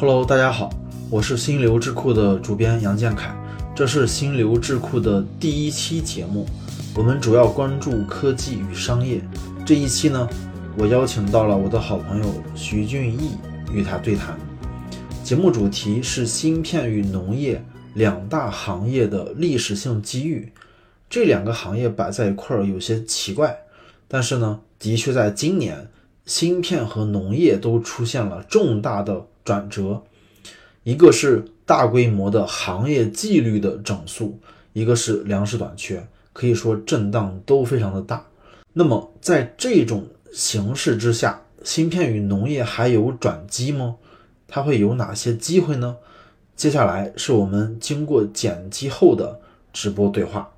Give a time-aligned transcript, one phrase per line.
[0.00, 0.70] Hello，大家好，
[1.10, 3.36] 我是心流智库的主编杨建凯，
[3.74, 6.46] 这是心流智库的第一期节目，
[6.94, 9.20] 我们主要关注科技与商业。
[9.66, 10.28] 这一期呢，
[10.76, 13.32] 我邀请到了我的好朋友徐俊义
[13.72, 14.38] 与他对谈。
[15.24, 17.60] 节目主题是芯片与农业
[17.94, 20.52] 两大行业的历史性机遇。
[21.10, 23.58] 这两个行业摆在一块儿有些奇怪，
[24.06, 25.90] 但是呢，的确在今年，
[26.24, 30.04] 芯片和农业都出现了重大的转折。
[30.82, 34.38] 一个是大规模的行业纪律的整肃，
[34.74, 38.26] 一个是粮食短缺，可以说震荡都非常的大。
[38.74, 43.96] 那么在这种形势之下，芯片与农业还有转机吗？
[44.46, 45.96] 它会有哪些机会呢？
[46.54, 49.40] 接下来是我们经过剪辑后的
[49.72, 50.52] 直播对话。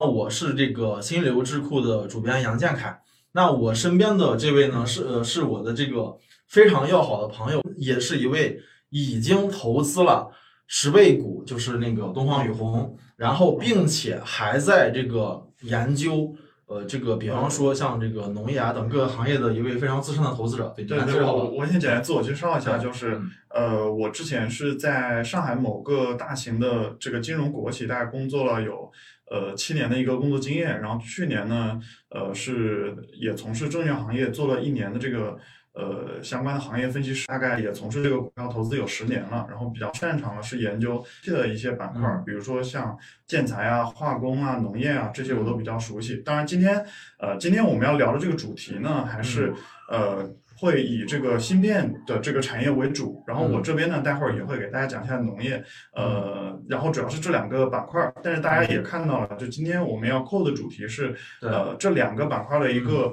[0.00, 3.00] 我是这个心流智库的主编杨建凯。
[3.36, 6.16] 那我身边的这位呢，是呃是我的这个
[6.48, 10.32] 非常要好的朋友，也是一位已经投资了
[10.66, 20.72] 十倍股，就是那个东方雨虹，然后并且还在这个研究呃这个，比方说像这个农业啊等各个行业的一位非常资深的投资者。
[20.74, 23.20] 对对对，我我先简单自我介绍一下，就是
[23.50, 28.90] 呃我之前是在上海某个大型的这个金融国企，大概工作了有。
[29.30, 35.36] 呃，七年的一个工作经验，然后去年呢，呃，是也从事证券行业做了一年的这个
[35.74, 46.16] 呃相关的行业分析师，大概也从事这个股票投资有十年了，然后比较擅长的是研究的一些板块，比如说像建材啊、化工啊、农业啊这些我都比较熟悉。
[46.18, 46.84] 当然，今天
[47.18, 49.52] 呃，今天我们要聊的这个主题呢，还是
[49.90, 50.28] 呃。
[50.58, 58.12] 会以这个芯片的这个产业为主，然后我这边呢，待会儿也会给大家讲一下农业，呃，然后主要是这两个板块。
[58.22, 63.12] 但是大家也看到了，就今天我们要扣的主题是，呃，这两个板块的一个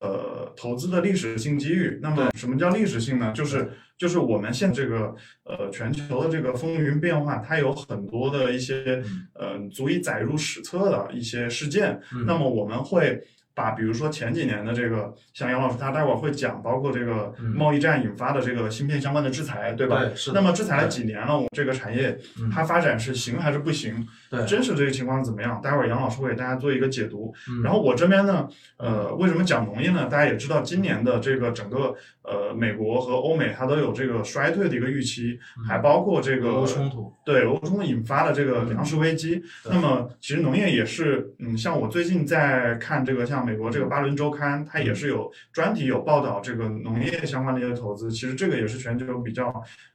[0.00, 1.98] 呃投资的历史性机遇。
[2.02, 3.32] 那么什么叫历史性呢？
[3.34, 9.02] 就是就是我们现在这个呃全球的这个风云变化，它有很多的一些
[9.34, 12.00] 呃足以载入史册的一些事件。
[12.26, 13.22] 那么我们会。
[13.54, 20.04] 把比如说前几年的这个，像杨老师他待会儿会讲，包括这个贸易战引发的这个芯片相关的制裁，对吧？
[20.04, 20.32] 对，是。
[20.32, 22.18] 那么制裁了几年了，我们这个产业
[22.52, 24.06] 它发展是行还是不行？
[24.30, 25.60] 对，真实这个情况怎么样？
[25.60, 27.34] 待会儿杨老师会给大家做一个解读。
[27.64, 28.48] 然后我这边呢，
[28.78, 30.06] 呃，为什么讲农业呢？
[30.06, 35.36] 大家也知道，今年的这个整个呃美国和欧美它都有这个衰退的一个预期，
[35.68, 39.42] 还包括这个俄乌冲突，对俄乌冲突引发的这个粮食危机。
[39.64, 43.40] 那么其实农业也是，嗯，像我最近在看这个像。
[43.40, 48.12] 美国这个巴伦周刊，它也是有专题有报道这个农业相关的一些投资。
[48.12, 49.46] 其实这个也是全球比较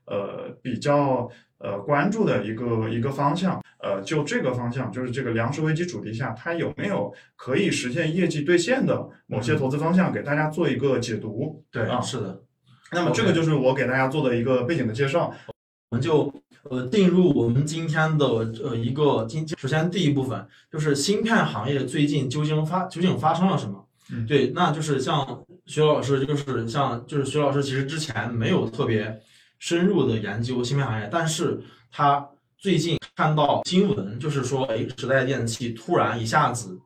[0.07, 1.29] 呃比较
[1.66, 3.59] 呃关注的一个一个方向。
[3.86, 11.64] 呃，就这个方向，就是这个粮食危机主题下，它有没有可以实现业绩兑现的某些投资方向，给大家做一个解读。
[11.72, 12.42] 对啊，是的。
[12.92, 15.31] 那么这个就是我给大家做的一个背景的介绍。
[15.92, 16.34] 我们就
[16.64, 18.26] 呃进入我们今天的
[18.64, 23.86] 呃一个今首先第一部分就是芯片行业最近究竟发究竟发生了什么？
[24.12, 29.22] 嗯，对，那就是像徐老师，就是像就是徐老师，其实之前没有特别
[29.66, 31.59] 深入的研究芯片行业，但是
[31.92, 32.24] 他
[32.56, 36.80] 最近看到新闻，就是说，哎，时代电器突然一下子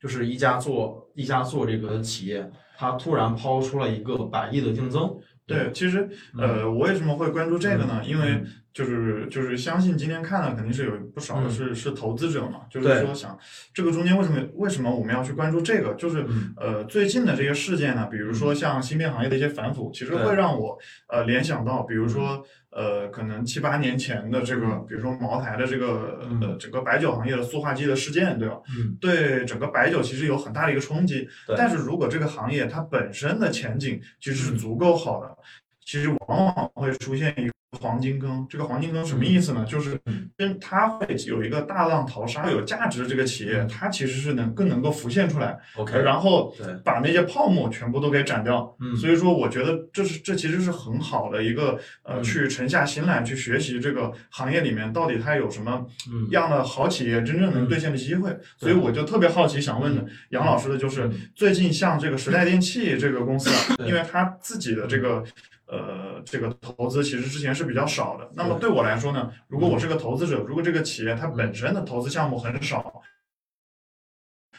[0.00, 2.48] 就是一家做一家做这个企业，
[2.78, 5.12] 他突然抛出了一个百亿的定增。
[5.44, 6.08] 对，其实，
[6.38, 8.00] 呃，我为什么会关注这个呢？
[8.06, 8.40] 因为
[8.72, 13.36] 就是就是相信今天看的肯定是有不少的是是投资者嘛，就是说想
[13.74, 15.94] 这个中间为什么为什么我们要去关注这个？
[15.94, 16.24] 就是
[16.56, 20.78] 呃最近的这些事件呢，比如说像芯片行业的一些反腐，其实会让我
[21.08, 28.60] 呃联想到，比如说呃可能七八年前的这个，比如说茅台的这个呃整个白酒行业的塑化剂的事件，对吧？
[28.78, 31.28] 嗯，对整个白酒其实有很大的一个冲击。
[31.56, 35.36] 但是如果这个行业它本身的前景其实是足够好的。
[35.84, 39.64] 其实往往会出现一个黄金坑，这个黄金坑什么意思呢？
[39.64, 39.98] 就是
[40.36, 45.56] 跟它会有一个大浪淘沙，有价值的这个企业，它其实是能更能够浮现出来。
[45.76, 46.52] OK，然后
[46.84, 48.76] 把那些泡沫全部都给斩掉。
[48.80, 55.86] 嗯，所以说我觉得这是这其实是很好的一个呃，去沉下心来去学习这个行业里面到底它有什么
[56.30, 58.36] 样的好企业真正能兑现的机会。
[58.58, 65.22] 所以我就特别好奇，想问的杨老师的就是最近像这个时代电器这个公司啊，因为它自己的这个。
[65.70, 68.28] 呃，这个投资其实之前是比较少的。
[68.34, 73.00] 那么对我来说呢，如果我是个投资者，如果这个企业它本身的投资项目很少，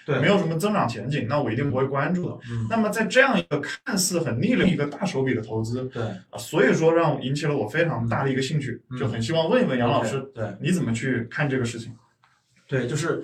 [0.06, 2.40] 对，没有什么增长前景，那我一定不会关注的。
[2.70, 11.94] 那么在这样一个看似很逆的一个大手笔的投资，对啊，所以说让引起了我非常大的一个兴趣，就很希望问一问杨老师，对，你怎么去看这个事情？
[12.70, 13.22] 对，就是，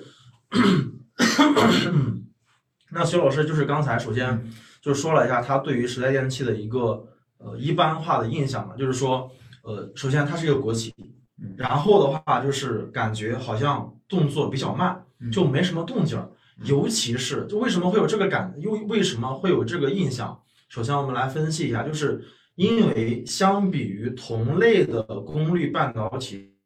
[2.92, 4.46] 那徐老师就是刚才首先
[4.82, 7.02] 就说了一下他对于时代电器的一个。
[7.38, 9.30] 呃一般化的印象嘛，就是说，
[9.62, 10.94] 呃，首先它是一个国企
[11.40, 16.28] 嗯，然后的话就是感觉好像动作比较慢，嗯就没什么动静儿。
[16.64, 20.36] 尤其是就为什么会有这个感，又为什么会有这个印象？
[20.68, 22.24] 首先我们来分析一下，就是
[22.56, 26.56] 因为相比于同类的功率半导体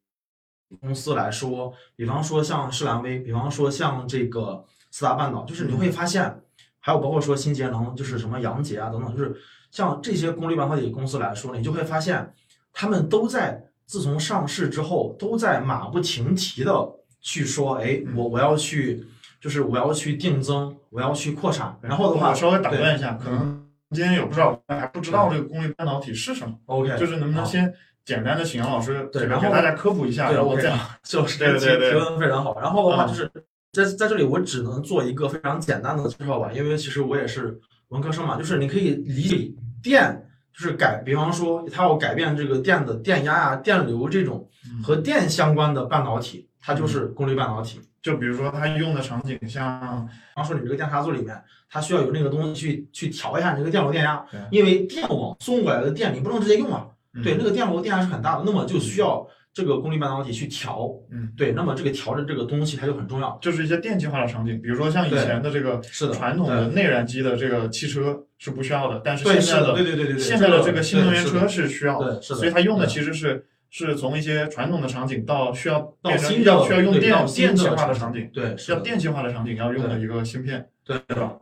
[0.80, 6.42] 公司来说，比方说像士兰微，比方说像这个四大半岛，就是你会发现，
[6.78, 9.36] 还有包括说新节能，就是什么杨杰啊等等，就是
[9.72, 12.32] 像这些功率半导体公司来说，你就会发现，
[12.72, 16.72] 他们都在自从上市之后，都在马不停蹄的
[17.20, 19.04] 去说，哎，我我要去，
[19.40, 27.72] 就是我要去定增，我要去扩产，然后的话，我稍微打断一下，可能今天有不少人还不知道这个功率半导体是什么，OK，就是能不能先
[28.04, 31.90] 简单的请杨老师对然后给大家科普一下，对然后 OK 再 就是对对对。
[31.90, 32.60] 提问非常好。
[32.60, 33.08] 然后的话嗯。
[33.08, 33.30] 就是
[33.72, 37.58] 在在这里我只能做一个非常简单的介绍吧，因为其实我也是
[37.88, 39.50] 文科生嘛，就是你可以理解
[39.82, 44.82] 电就是改，比方说它要改变这个电的电压呀、电流这种嗯。
[44.82, 47.80] 和电相关的半导体，它就是功率半导体。
[48.02, 51.40] 就比如说它用的场景像比方说你这个电插座里面，
[51.70, 57.22] 它需要有那个东西去去调一下你这个电流电压，因为电网送过来的电你不能直接用啊，嗯。
[57.22, 63.38] 对，那个电流电压是很大的，那么就需要这个功率半导体去调，嗯，对，那么这个调的这个东西它就很重要。
[63.42, 80.96] 就是一些电气化的场景，比如说像以前的这个是的传统的内燃机的这个汽车是不需要的，但是现在的对对对对对，现在的这个新能源车是需要对是的所以它用的其实是是从一些传统的场景到需要到要需要用电电气化的场场景，对，要电气化的场景要用的一个芯片，对。
[81.08, 81.32] 是吧？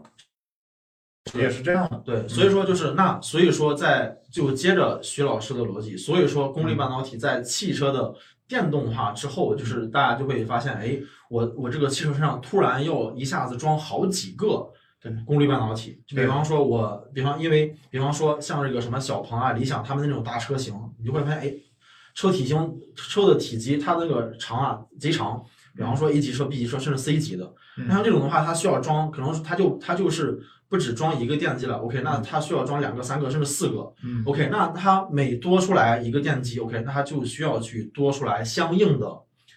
[1.35, 8.15] 也是这样的，对，所以说就是那，所以说在就接着徐老师的逻辑，所以说功率半导体在汽车的
[8.47, 10.99] 电动化之后，就是大家就会发现，哎，
[11.29, 21.55] 我我这个汽车身上突然要一下子装好几个对功率半导体，就比方说我，比方因为比方说像这个什么小鹏啊、理想他们那种大车型，你就会发现，哎，
[22.15, 25.43] 车体型车的体积它那个长啊贼长，
[25.77, 27.45] 比方说 A 级车、B 级车甚至 C 级的，
[27.79, 27.87] 嗯。
[27.89, 30.41] 那像这种的话，它需要装，可能它就它就是
[30.71, 39.07] 不止装一个电机了，OK，那它需要装两个、三个甚至四个嗯，，OK，那它每多出来一个电机，OK，那它就需要去多出来相应的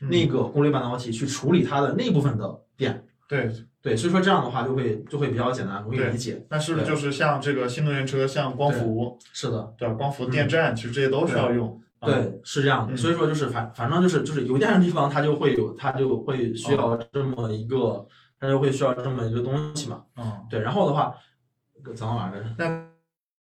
[0.02, 0.10] 嗯。
[0.10, 3.50] 那个功率半导体去处理它的那部分的电，对，
[3.82, 9.72] 对，所以说这样的话就会就会比较简单，容易理解，但是不是就是像这个新能源车，像光伏，是的。
[9.78, 9.94] 对吧？
[9.94, 12.98] 光伏电站，其实这些都需要用，啊，对，是这样的，嗯。
[12.98, 16.98] 所以说就是反反正就是就是有电的地方，它就会有，它就会需哦。
[17.00, 18.06] 要这么一个，
[18.44, 20.04] 它就会需要这么一个东西嘛。
[20.18, 21.16] 嗯，对，然后的话，
[21.96, 22.46] 怎么玩来着？
[22.58, 22.86] 那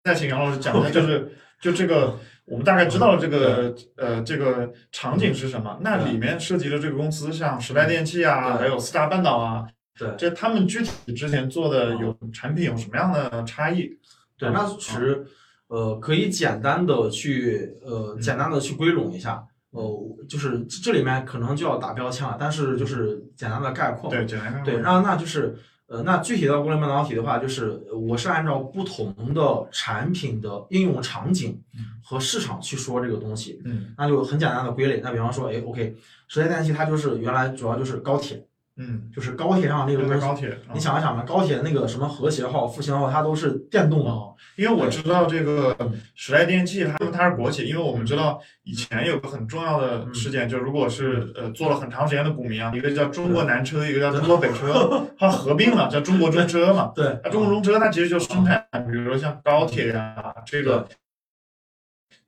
[0.04, 1.32] 再请杨老师讲一下，就是
[1.62, 8.62] 就这个，我们大概知道了这个呃这个场景是什么，那里面涉及的这个公司，像时代电器啊，对。
[8.62, 10.10] 还有四大半岛啊，对。
[10.18, 13.96] 这他们具体之前做的有产品有什么样的差异？
[14.40, 15.24] 对，那其实
[15.68, 24.10] 呃可以简单的去呃简单的去归拢一下，呃就是这里面可能就要打标签了，但是就是简单的概括。
[24.10, 24.66] 对，简单概括。
[24.66, 25.58] 对，那那就是
[25.88, 31.60] 呃，那具体到功率半导体的话，就是呃我是按照不同的产品的应用场景
[32.04, 35.02] 和市场去说这个东西，嗯那就很简单的归类。
[35.04, 35.96] 那比方说，哎，OK，
[36.28, 38.46] 时代电器它就是原来主要就是高铁，
[38.80, 40.22] 嗯，就是高铁上那个东西。
[40.22, 44.10] 高铁，啊你想一想嘛，高铁那个什么和谐号、复兴号，它都是电动的。
[44.10, 56.94] 哦，因为我知道这个嗯时代电器，他们它是国企，因为我们知道以前有个很重要的事件，就如果是呃做了很长时间的股民啊，一个叫中国南车，一个叫中国北车， 它合并了，叫中国中车嘛。
[56.96, 60.88] 对，那中国中车它其实就生产，比如说像高铁呀、这个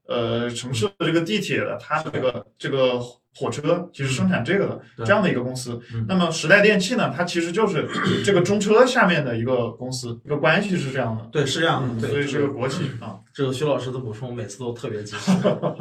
[0.08, 3.00] 呃城市的这个地铁的，它这个这个
[3.34, 6.06] 火车其实生产这个的对这样的一个公司嗯。
[6.08, 7.88] 那么时代电器呢，它其实就是
[8.26, 11.24] 这个中车下面的一个公司，一个关系是这样的。
[11.32, 11.94] 对，是这样的。
[11.94, 13.20] 嗯，对，所以是个国企啊。
[13.34, 15.32] 这个徐老师的补充每次都特别及时。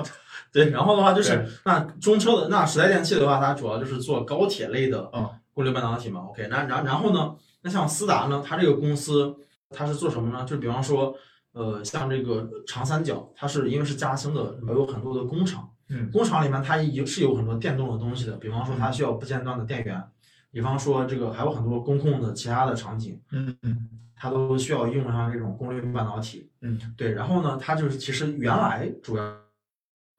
[0.53, 6.21] 对，然后的话就是那中车的那时代电器的话，它主要就是做高铁类的嗯物流半导体嘛。
[6.31, 9.35] OK，那然然后呢，那像思达呢，它这个公司
[9.71, 10.45] 它是做什么呢？
[10.45, 11.15] 就比方说，
[11.52, 20.02] 呃，像这个长三角，它是因为是嘉兴的，有很多的工厂，嗯工厂里面它也是有很多电动的东西的，比方说它需要不间断的电源，
[20.50, 23.21] 比方说这个还有很多工控的其他的场景。
[23.33, 23.88] 嗯嗯
[24.23, 26.50] 它都需要用上这种功率半导体。
[26.61, 29.35] 嗯，对，然后呢，它就是其实原来主要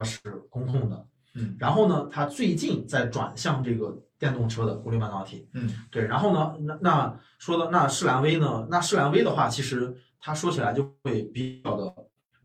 [0.00, 0.18] 是
[0.50, 5.48] 工控的，嗯，然后呢，它最近在转向这个电动车的功率半导体。
[5.52, 11.94] 嗯对，然后呢，那那说到那士兰微呢，那士兰微的话，其实它说起来就会比较的，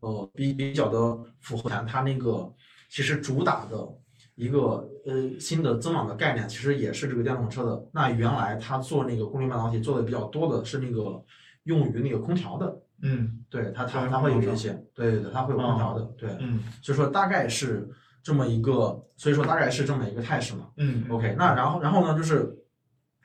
[0.00, 2.52] 呃，比比较的符合它那个
[2.90, 3.88] 其实主打的
[4.34, 7.88] 一个呃新的增长的概念，其实也是这个电动车的。
[7.92, 11.24] 那原来它做那个功率半导体做的比较多的是那个
[11.64, 17.88] 用于那个空调的嗯对它它对它会有这些，对对对，它会有空调的，对，嗯所以说大概是
[18.24, 20.68] 这么一个，所以说大概是这么一个态势嘛。
[20.78, 22.58] 嗯 OK，那然后然后呢，就是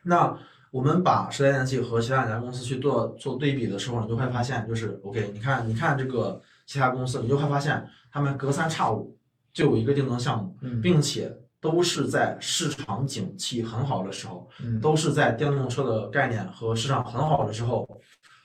[0.03, 0.37] 那
[0.73, 9.15] 我们把时代电器和其他两家公司去做做对比的时候，你就会发现，就是 OK，你看你看这个其他公司，你就会发现他们隔三差五
[9.53, 10.81] 就有一个定增项目，嗯。
[10.81, 14.81] 并且都是在市场景气很好的时候，嗯。
[14.81, 17.87] 都是在电动车的概念和市场很好的时候，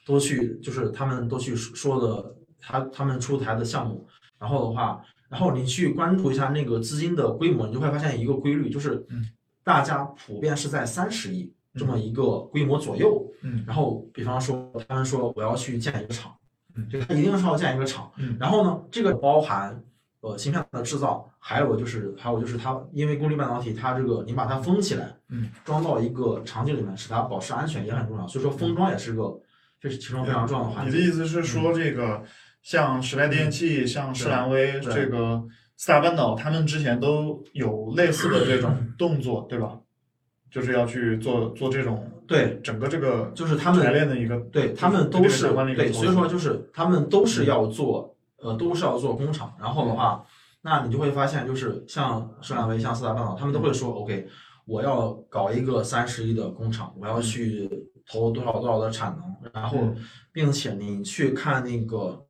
[0.05, 4.07] 都去就是他们都去说的，他他们出台的项目，
[4.37, 9.25] 然后的话，然后你去关注一下那个资金的规模，你就会发现一个规律，就是嗯。
[9.63, 13.25] 大家普遍是在三十亿这么一个规模左右。
[13.41, 16.35] 嗯然后比方说他们说我要去建一个厂，
[16.75, 18.11] 嗯就他一定是要建一个厂。
[18.17, 19.81] 嗯然后呢，这个包含
[20.19, 28.27] 呃芯片的制造，还有就是还有就是它因为功率半导体，它这个你把它封起来，嗯，装到一个场景里面，使它保持安全也很重要。
[28.27, 29.39] 所以说封装也是个
[29.79, 30.91] 这是其中非常重要的环节。
[30.91, 32.21] 你的意思是说，这个
[32.61, 35.41] 像时代电器、像士兰威、这个
[35.77, 39.79] 四大半岛，他们之前都有类似的这种 动作，对吧？
[40.49, 50.25] 就是要去做做这种对，整个这个就是他们排练的一个对他们都是对，所以说就是他们都是要做呃都是要做工厂，然后的话，
[50.61, 54.27] 那你就会发现就是像盛兰威、像四大半岛，他们都会说 OK，
[54.65, 57.69] 我要搞一个三十亿的工厂，我要去
[58.11, 59.95] 投多少多少的产能，然后嗯。
[60.31, 62.25] 并且你去看那个。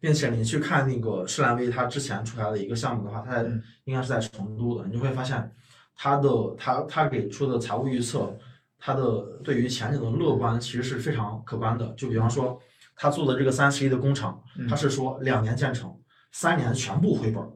[0.00, 3.62] 并且你去看那个施兰威他之前出来的一个项目的话，他在嗯。
[3.84, 5.48] 应该是在成都的，你就会发现
[5.96, 8.36] 它的他他给出的财务预测，
[8.78, 11.86] 他的对于前景的乐观其实是非常可观的。
[11.96, 12.60] 就比方说，
[12.96, 15.94] 他做的这个三十亿的工厂，嗯他是说两年建成，
[16.32, 17.48] 三年全部回本儿。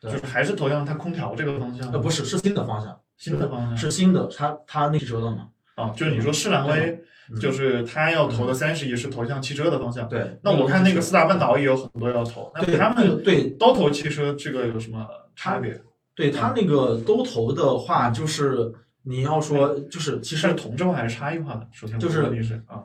[0.00, 5.48] 对就是还是投向他空调这个方向呃，，不是，是新的方向，新的方向是新的，他他那汽车的嘛。
[5.76, 10.08] 啊，就是你说士兰微，嗯就是他要投的三十亿是投向汽车的方向。
[10.08, 15.06] 对，那我看那个四大半岛也有很多要投，那对他们对都投汽车，这个有什么
[15.36, 15.80] 差别？
[16.14, 18.72] 对他那个都投的话，就是
[19.04, 21.66] 你要说就是其实是同质化还是差异化的？
[21.72, 22.30] 首先就是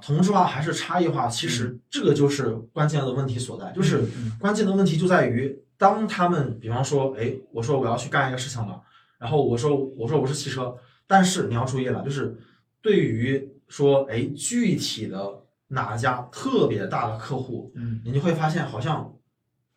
[0.02, 4.32] 同质化还是差异化，其实这个就是关键的问题所在，就是嗯。
[4.40, 8.82] 关键的问题就在于，当他们比方说，哎，我说我要去干一个事情了，
[9.20, 12.36] 然后我说我说我是汽车，但是你要注意了，就是
[12.82, 15.30] 对于说，哎，具体的
[15.68, 18.02] 哪家特别大的客户，嗯。
[18.06, 19.14] 你就会发现好像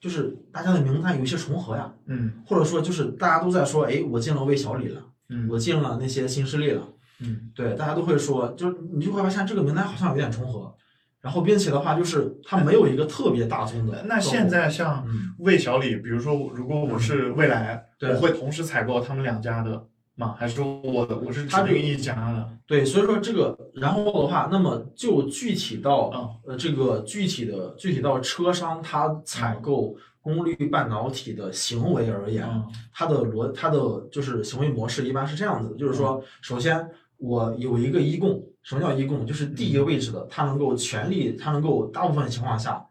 [0.00, 2.33] 就是大家的名单有一些重合呀，嗯。
[2.47, 5.47] 或者说就是大家都在说，哎，我进了魏小李了，嗯。
[5.50, 6.88] 我进了那些新势力了。
[7.21, 7.50] 嗯。
[7.54, 10.75] 对，大家都会说，就是你就会发现这个名单好像有点重合，
[11.21, 14.02] 然后并且的话，就是它没有一个特别大宗的。
[14.07, 18.14] 那现，在像嗯，魏小李，比如说如果我是未来，对。
[18.14, 19.87] 我会同时采购他们两家的
[20.20, 20.36] 吗？
[20.38, 22.48] 还是说我我是他这个定一家的？
[22.66, 36.86] 对，所以说这个，然后的话，那么就具体到嗯呃这个具体的具体到车商他采购功率半导体的行为而言，嗯它的逻它的就是行为模式一般是这样子的，就是说，首先
[37.16, 39.26] 我有一个一供，什么叫一供？
[39.26, 42.86] 就是第一个位置的，它能够全力，它能够大部分情况下，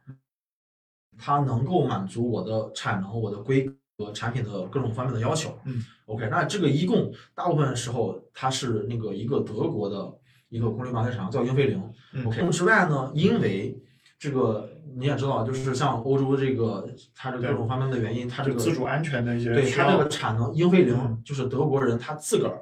[1.18, 3.70] 它能够满足我的产能、我的规
[4.00, 5.60] 格、产品的各种方面的要求。
[5.66, 10.10] 嗯，OK，那这个一共大部分时候它是那个一个德国的
[10.48, 11.84] 一个功率半导体厂叫英飞凌。
[12.14, 13.78] 嗯 OK，之外呢，因为
[14.18, 22.62] 这个你也知道，就是像欧洲这个它这各种方面的原因，它这个自主安全的一些对它这个产能，英飞凌嗯就是德国人，他自个儿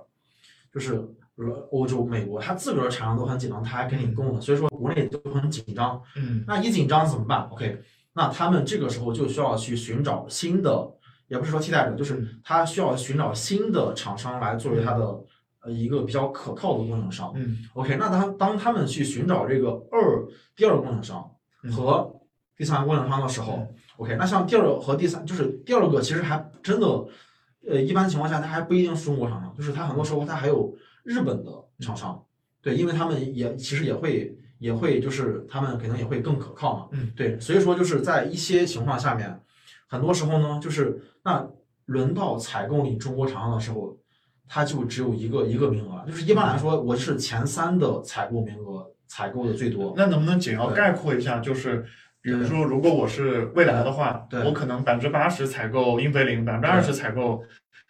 [0.74, 0.96] 就是
[1.38, 6.01] 呃欧洲、美国，他自个儿产量都很紧张，他还给你供了，所以说国内都很紧张。
[6.15, 7.79] 嗯那一紧张怎么办？OK，
[8.13, 10.91] 那他们这个时候就需要去寻找新的，
[11.27, 12.39] 也不是说替代者，就是嗯。
[12.43, 15.19] 他需要寻找新的厂商来作为他的
[15.62, 17.31] 呃一个比较可靠的供应商。
[17.36, 17.57] 嗯。
[17.74, 21.29] OK，那当当他们去寻找这个二第二个供应商
[21.63, 21.72] 嗯。
[21.72, 22.13] 和
[22.55, 23.67] 第三个供应商的时候、嗯。
[23.98, 26.86] O k 那像第二和第三，就是第二个其实还真的，
[27.67, 32.24] 呃，一般情况下它还不一定是中国厂商，就是它很多时候它还有日本的厂商，
[32.62, 39.41] 对，因为他们也其实也会也会就是他们可能也会更可靠嘛，嗯，对，所以说就是在一些情况下面，
[39.88, 41.48] 很多时候呢，就是那
[41.86, 43.98] 轮到采购你中国厂商的时候，
[44.48, 51.39] 它就只有一个一个名额，就是一般来说我是前三的采购名额采购的最多，那能不能简要概括一下？
[51.39, 51.86] 就是
[52.22, 54.44] 比如说，如果我是未来的话，对。
[54.44, 57.41] 我可能百分之八十采购英飞凌，百分之二十采购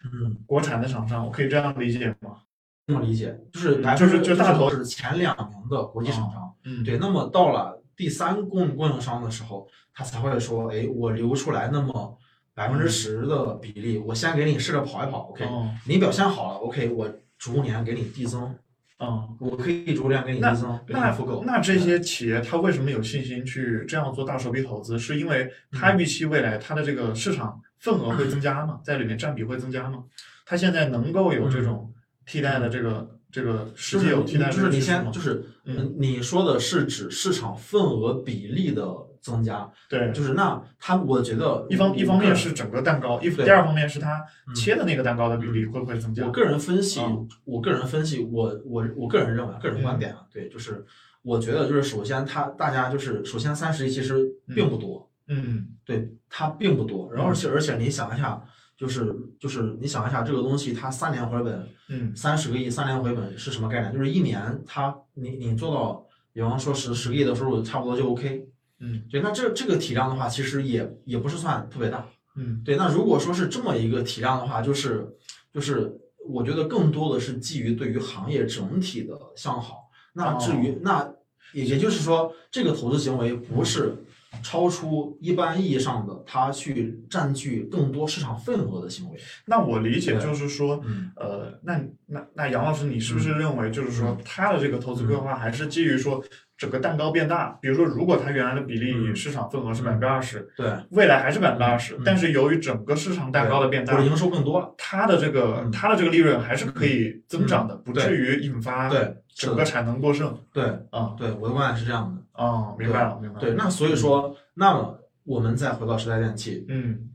[0.06, 2.38] 嗯，国产的厂商，我可以这样理解吗？
[2.86, 12.18] 这么理解，就是就是就大头是前两名的国际厂商，嗯，对，那么到了第三供供应商的时候，他才会说，哎，我留出来那么
[12.54, 18.56] 百分之十的比例，我先给你试着跑一跑，OK，、哦你表现好了，OK，我逐年给你递增，
[19.00, 21.44] 嗯，我可以逐步量给你递增，那复购。
[21.44, 24.98] 那这些企业他为什么有信心去这样做大手笔投资？
[24.98, 28.80] 是因为它嗯预期未来它的这个市场份额会增加吗？
[28.84, 30.04] 在里面占比会增加吗？
[30.46, 31.94] 他现在能够有这种
[32.26, 35.76] 替代的这个这个实际有替代的就是你先就是嗯。
[35.78, 38.84] 嗯，你说的是指市场份额比例的
[39.22, 44.56] 增加，对，就是那它我觉得一方一方面是整个蛋糕，一第二方面是它嗯。
[44.56, 46.26] 切的那个蛋糕的比例会不会增加？
[46.26, 50.84] 我个人分析嗯，我个人分析，我我我个人认为，个人观点啊，对，就是
[51.22, 54.26] 我觉得就是首先它大家就是首先三十亿其实
[54.56, 55.68] 并不多，嗯。
[55.86, 58.42] 对，它并不多，然后而且而且你想一下，
[58.78, 63.92] 就是就是你想一下这个东西它三年回本嗯三十个亿，三年回本是什么概念？
[63.92, 68.48] 就是一年它你你做到，比方说十十个亿的收入差不多就 OK，
[68.80, 72.08] 嗯对，那这这个体量的话，其实也也不是算特别大。
[72.36, 75.08] 嗯对，那如果说是这么一个体量的话，就是
[75.52, 75.92] 就是
[76.30, 79.90] 我觉得更多的是基于对于行业整体的向好。
[80.14, 81.14] 那至于、哦那
[81.54, 83.96] 也也就是说，这个投资行为不是
[84.42, 89.20] 超出一般意义上的他去占据更多市场份额的行为。
[89.46, 91.12] 那我理解就是说，嗯。
[91.16, 96.24] 呃，那那那杨老师，你是不是认为就是说他的这个投资规划还是基于说
[96.58, 97.58] 整个蛋糕变大？
[97.62, 104.74] 比如说，如果它原来的比例嗯市场份额是百分之二十，对，未来还是百分之二十嗯，但是由于整个市场蛋糕的变大或者，营收更多了。
[104.78, 110.36] 它的这个嗯它的这个利润还是可以增长的，不至于引发对，整个产能过剩。
[110.52, 112.22] 对啊对，我的观点是这样的。
[112.44, 113.42] 哦，明白了，明白了。
[113.42, 117.10] 对，那所以说，那么我们再回到时代电器，嗯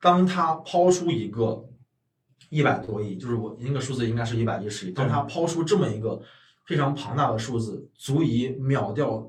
[0.00, 1.64] 当它抛出一个
[2.50, 6.20] 一百多亿，就是我那个数字应该是一百一十亿，当他抛出这么一个
[6.68, 9.26] 非常庞大的数字，足以秒掉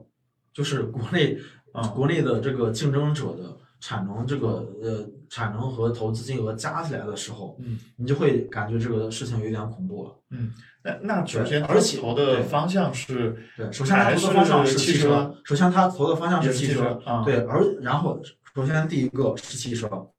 [0.53, 1.39] 就是国内、
[1.71, 10.15] 啊国内的这个竞争者的产能，这个呃产能和投资金额加起来的时候，嗯你就会感觉这个事情有点恐怖了。
[10.31, 10.51] 嗯，
[10.83, 18.21] 那那首先而且投的方向是对，首先他投的方向是汽车，首先他投的方向是汽车，啊，对，而然后
[18.53, 20.09] 首先第一个是汽车，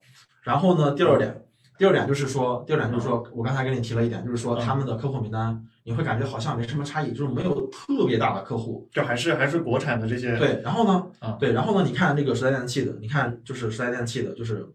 [0.42, 1.44] 然后呢，第二点，
[1.76, 8.88] 第二点就是说，第二点就是说我刚才跟你提了一点，就是说嗯他们的客户名单，你会感觉好像没什么差异，就是没有特别大的客户。
[8.93, 10.37] 就还是还是国产的这些。
[10.37, 14.66] 对，然后呢啊，对，然后呢，你看这个时代电器的，你看就是时代电器的，就是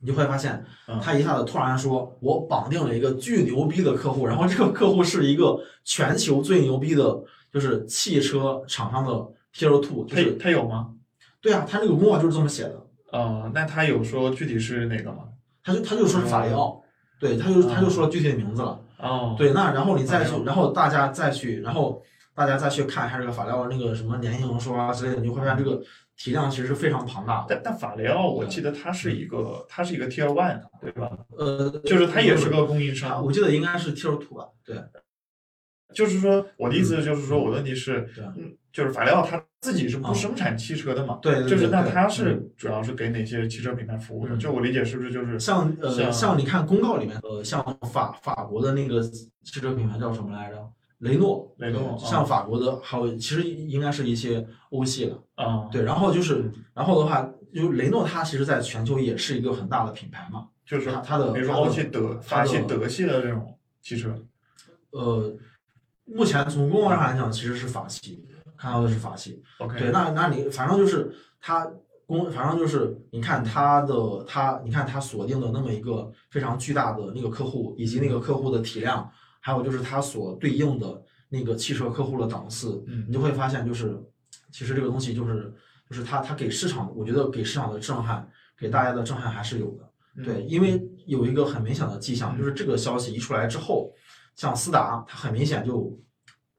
[0.00, 9.10] 你就会发现嗯，他一下子突然说，我绑定了一个巨牛逼的客户，然后这个客户是一个全球最牛逼的，就是汽车厂商的
[9.54, 10.90] Tier Two，就它是它有吗？
[11.40, 12.86] 对啊，他那个公告就是这么写的。
[13.10, 15.24] 呃，那他有说具体是哪个吗？
[15.64, 16.82] 他就他就说是法雷奥，
[17.20, 18.80] 对，他就他就说具体的名字了。
[19.02, 22.00] 哦，对，那然后你再去然后大家再去，然后
[22.34, 25.82] 大家再去看一下这个法雷奥那个什么年营收啊之类的，你会发现这个
[26.16, 27.46] 体量其实是非常庞大的。
[27.48, 31.10] 但但法雷奥，我记得它是一个，它是一个 Tier One，对吧？
[31.36, 33.24] 呃，就是它也是个供应商。
[33.24, 34.46] 我记得应该是 Tier Two 吧？
[34.64, 34.76] 对，
[35.94, 41.18] 就是说，我的意思就是说，我的问题是，嗯，就是法雷奥他自己是不啊生产汽车的嘛？
[41.22, 44.34] 对对对就是那对它是主要是给哪些汽车品牌服务的？
[44.34, 50.56] 嗯就我理解是不是就是像呃像像你看公告里面，呃，像法法国的那个汽车品牌叫什么来着？
[50.98, 55.18] 雷诺，雷诺像法国的还有其实应该是一些欧系的。
[55.34, 55.68] 啊？
[55.70, 60.46] 对，然后就是嗯，然后的话，就雷诺它其实在全球也是一个很大的品牌嘛。
[60.64, 64.16] 就是它它的比如说欧系、德、法系、德系的这种汽车。
[64.92, 65.34] 呃，
[66.04, 68.24] 目前从公告上来讲，其实是法系，
[68.56, 69.42] 看到的是法系。
[69.58, 71.70] OK，对，那那你反正就是它
[72.06, 79.10] 公，反正就是你看它的它，你看它锁定的那么一个非常巨大的那个客户，以及那个客户的体量，
[79.40, 83.96] 还有就是它所对应的那个汽车客户的档次，嗯你就会发现就是，
[84.50, 85.54] 其实这个东西就是
[85.88, 89.88] 就是它它给市场，我觉得给市场的震撼，给大家的震撼还是有的。
[90.16, 93.90] 嗯对，因为有一个很明显的迹象，就是这个消息一出来之后，
[94.34, 95.98] 像斯达，它很明显就，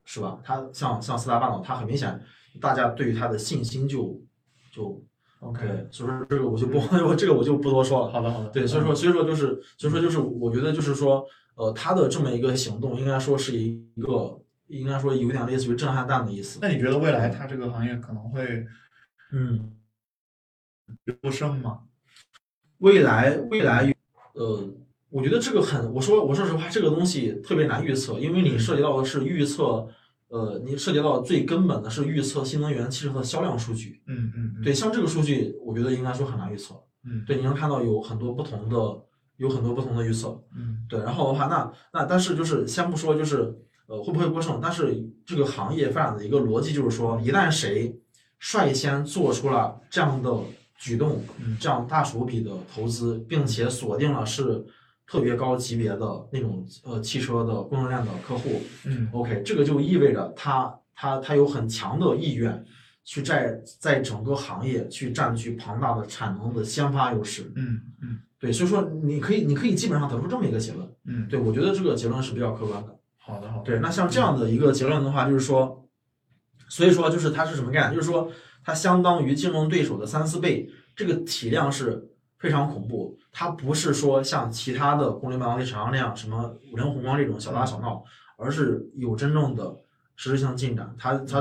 [0.06, 0.40] 是吧？
[0.44, 2.22] 它像像斯达半岛，它很明显，
[2.60, 4.22] 大家对于它的信心就
[4.72, 5.04] 就
[5.40, 8.12] OK，所以说这个我就不， 我这个我就不多说了。
[8.12, 8.50] 好的好的。
[8.50, 16.60] 对，所以说所以说就是所以说就是我觉得就是说，呃，他的这么一个行动，应该说是一个应该说有点类似于震撼弹的意思。
[16.62, 18.66] 那你觉得未来它这个行业可能会
[19.32, 19.76] 嗯，
[21.24, 21.82] 优胜吗？
[22.78, 23.94] 未来未来，
[24.34, 24.70] 呃，
[25.14, 29.88] 我觉得这个很，我说我说实话，这个东西特别难预测，因为你涉及到的是预测，
[30.30, 34.02] 呃，你涉及到最根本的是预测新能源汽车的销量数据。
[34.08, 36.74] 嗯嗯嗯，对，像这个数据，我觉得应该说很难预测。
[37.06, 38.76] 嗯对，你能看到有很多不同的，
[39.38, 40.42] 有很多不同的预测。
[40.58, 47.96] 嗯对，然后的话，那那但是就是先不说就是呃会不会过剩，但是这个行业发展的一个逻辑就是说，一旦谁
[48.40, 50.34] 率先做出了这样的
[50.76, 54.66] 举动，嗯这样大手笔的投资，并且锁定了是
[55.06, 62.66] 特别高级别的那种呃汽车的供应链的客户嗯，OK，这个就意味着他他他有很强的意愿
[63.04, 67.52] 去在在整个行业去占据庞大的产能的先发优势。
[67.56, 70.86] 嗯嗯对，所以说你可以你可以基本上得出这么一个结论。
[71.06, 72.94] 嗯，对，我觉得这个结论是比较客观的。
[73.18, 75.88] 好的好的，对，那像这样的一个结论的话，就是说，
[76.68, 77.96] 所以说就是它是什么概念？
[77.96, 78.30] 就是说
[78.66, 82.06] 它相当于竞争对手的三四倍，这个体量是
[82.44, 83.18] 非常恐怖。
[83.32, 88.04] 它不是说像其他的功率半导体厂商那样什么五菱宏光这种小打小闹，
[88.38, 89.74] 而是有真正的
[90.18, 90.94] 实质性进展。
[91.00, 91.40] 它它，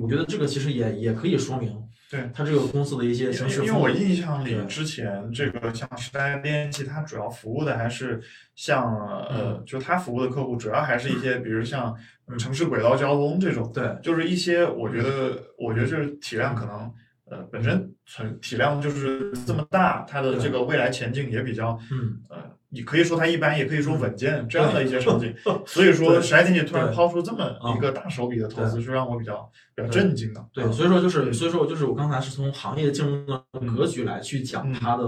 [0.00, 1.78] 我觉得这个其实也也可以说明，
[2.10, 3.30] 对它这个公司的一些。
[3.62, 8.18] 因为我印象里之前这个像时代电器，它主要服务的还是
[8.54, 8.96] 像
[9.28, 11.94] 呃，就它服务的客户主要还是一些， 比如像
[12.38, 16.90] 城市轨道交通这种，对就是一些我觉得，我觉得就是体量可能
[17.30, 22.36] 呃本身存体量就是这么大，它的这个未来前景也比较嗯，呃，
[22.68, 25.34] 你可以说它一般，也可以说稳健这样的一些场景。
[25.66, 30.44] 所以说，时代电器突然抛出这么一个大手笔的投资，是让我比较比较震惊的。
[30.52, 35.04] 对，嗯所以说就是，所以说就是我刚才是从行业竞争的格局来去讲嗯它的，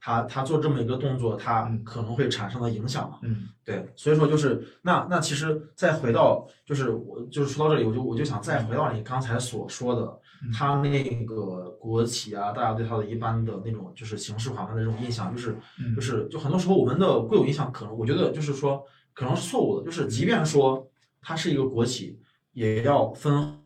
[0.00, 3.18] 它它做这么一个动作，它嗯可能会产生的影响嘛。
[3.22, 20.88] 嗯对，所以说就是那那其实再回到就是我就是说到这里，我就我就想再回到你刚才所说的，嗯它那个国企啊，大家对他的一般的那种就是形式缓慢的这种印象，就是嗯就是就很多时候我们的固有印象可能我觉得就是说可能是错误的，就是即便说
[21.20, 22.20] 它是一个国企，
[22.52, 23.58] 也要分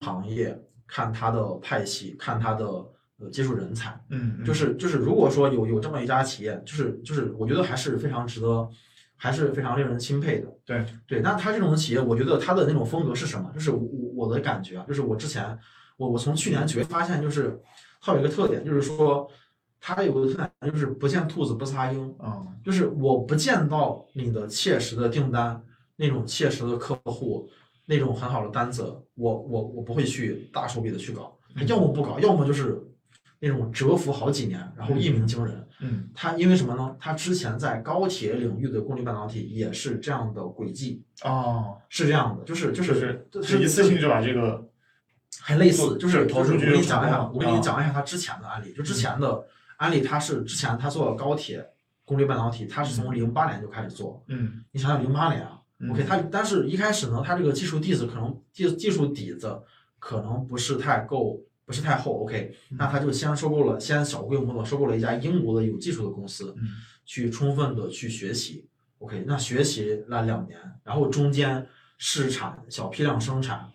[0.00, 2.64] 行业看它的派系，看它的
[3.18, 4.00] 呃接触人才。
[4.10, 8.68] 嗯，就是就是，如果说有有这么一家企业，就是就是，我觉得还是非常值得，
[9.16, 10.46] 还是非常令人钦佩的。
[10.64, 13.50] 对对，那他这种企业，我觉得他的那种风格是什么？
[13.52, 13.80] 就是我
[14.14, 15.58] 我的感觉啊，就是我之前
[16.00, 17.60] 我我从去年九月发现，就是
[18.00, 19.30] 它有一个特点，就是说
[19.78, 25.62] 它有个特点，就是不见兔子不撒鹰，啊就是我不见到你的切实的订单，
[25.96, 27.46] 那种切实的客户，
[27.84, 28.82] 那种很好的单子，
[29.14, 32.82] 我我我不会去大手笔的去搞，它要么不搞，要么就是
[33.38, 35.66] 那种蛰伏好几年，然后一鸣惊人。
[35.82, 36.96] 嗯它因为什么呢？
[36.98, 44.62] 它之前在高铁领域的功率半导体也是这样的轨迹，哦，是这样的，就是就就是是一次性就把这个
[45.38, 51.64] 还类似，就是就是我给你讲一下我给你啊讲一下他之前的案例，就之前的案例，他是之前他做高铁
[52.04, 54.64] 功率半导体，他是从零八年就开始做，嗯。
[54.72, 59.60] 你想想零八年啊嗯，OK，他但是一开始呢，他这个技术底子可能技技术底子
[59.98, 66.68] 可能不是太够，不是太厚，OK，那嗯他就先收购了，先小规模的收购了一家英国的有技术的公司，嗯。
[67.06, 71.66] 去充分的去学习，OK，那学习了两年，然后中间
[71.98, 73.68] 试产、小批量生产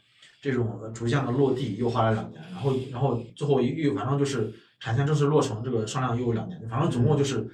[0.46, 7.50] 这种呃逐渐的落地又花了两年，然后然后最后一反正就是产线正式落成，这个商量又有两年，反正总共就是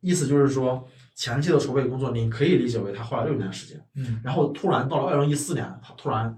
[0.00, 3.78] 意思就是说前期的筹备工作，你可以理解为他花了六年时间。
[3.96, 4.18] 嗯。
[4.24, 6.34] 然后突然到了二零一四年，他突然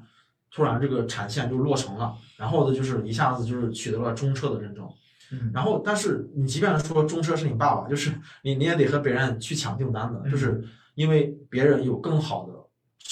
[0.51, 4.85] 突然这个产线就落成了，然后呢就是一下子就是取得了中车的认证，
[5.31, 5.53] 嗯。
[5.55, 8.11] 然后但是你即便说中车是你爸爸，就是
[8.43, 10.65] 你你也得和别人去抢订单的，嗯就是
[10.97, 12.53] 因为别人有更好的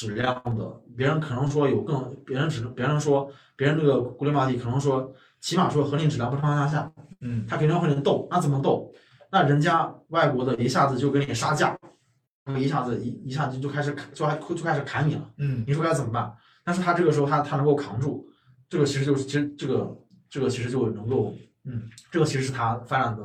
[0.07, 8.93] 质量的，别人可能说有更别人只能别人说别人这个固定半导体可能说起码说和你质量不上上下，嗯他肯定会跟你斗，那怎么斗？
[9.31, 11.79] 那人家外国的一下子就给你杀价，
[12.59, 16.35] 一下子一一下子就开始就还就开始砍你了，嗯你说该怎么办？
[16.65, 18.27] 但是他这个时候他他能够扛住，
[18.69, 19.97] 这个其实就是其实这个
[20.29, 21.35] 这个其实就能够，
[21.65, 23.23] 嗯，这个其实是他发展的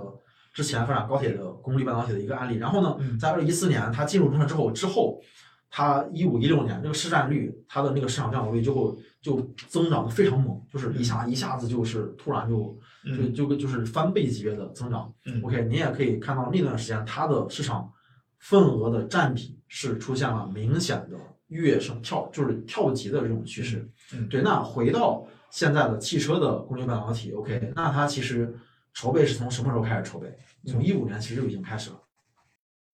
[0.54, 2.58] 之前发展高铁的功率半导体的一个案例。
[2.58, 5.22] 然后呢，嗯在二零一四年他进入中车之后，之后
[5.70, 15.14] 他一五一六年这个市占率，它的那个市场占有率就会就增长的非常猛，就是一下一下子就是突然就就嗯就就是翻倍级别的增长。
[15.26, 17.92] 嗯 OK，你也可以看到那段时间它的市场
[18.40, 23.90] 份额的占比是出现了明显的跃升跳，就是跳级的这种趋势。
[24.14, 24.42] 嗯对。
[24.42, 28.58] 那回到现在的汽车的功率半导体，OK，那它其实
[28.94, 30.34] 筹备是从什么时候开始筹备？
[30.66, 32.02] 从一五年其实就已经开始了。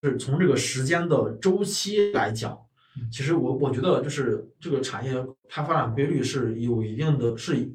[0.03, 2.59] 是从这个时间的周期来讲，
[3.11, 5.13] 其实我我觉得就是这个产业
[5.49, 7.71] 它发展规律是有一定的，是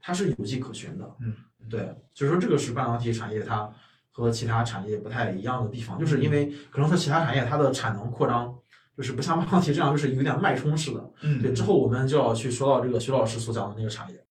[0.00, 1.16] 它是有迹可循的。
[1.20, 1.34] 嗯，
[1.68, 3.70] 对，所以说这个是半导体产业它
[4.10, 8.54] 和其他产业不太一样的地方，就是因为可能说其他产业它的产能扩张
[8.96, 11.12] 就是不像半导体这样，就是有点脉冲式的。
[11.22, 14.24] 嗯对，之后我们就要去说到这个徐老师所讲的那个产业。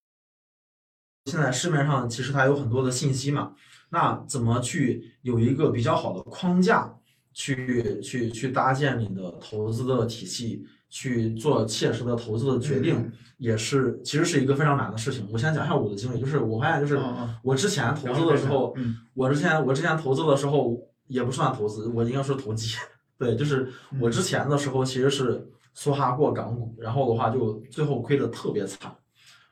[1.24, 3.54] 现在市面上其实它有很多的信息嘛，
[3.90, 6.98] 那怎么去有一个比较好的框架，
[7.32, 15.26] 去去去搭建你的投资的体系，去做切实的投资的决定，也是其实是一个非常难的事情。
[15.30, 16.98] 我先讲一下我的经历，就是我发现就是
[17.42, 22.76] 我之前投资的时候，嗯我之前我之前投资的时候，也不算投资，我应该说投机。
[23.18, 23.68] 对，就是
[24.00, 25.44] 我之前的时候其实是
[25.76, 28.94] 梭哈过港股，然后的话就最后亏的特别惨，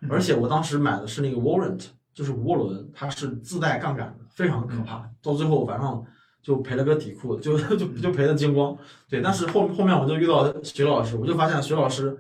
[0.09, 5.11] 而且我当时买的是那个 warrant，就是涡轮，它是自带杠杆的，非常可怕。
[5.21, 6.05] 到最后反正
[6.47, 8.79] 就赔了个底裤，就 就就赔的精光。
[9.09, 12.17] 对，但是后后面我就遇到徐老师，我就发现徐老师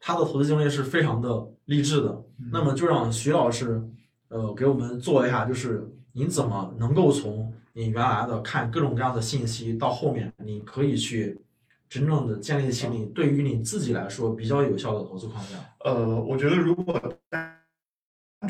[0.00, 2.20] 他的投资经历是非常的励志的。
[2.50, 3.80] 那么就让徐老师
[4.26, 11.40] 呃给我们做一下，就是你怎么能够从你原来的看各种各样的信息，到后面你可以去
[11.88, 15.54] 真正的建立起你对于你自己来说比较有效的投资框架。
[15.84, 17.56] 呃，我觉得如果单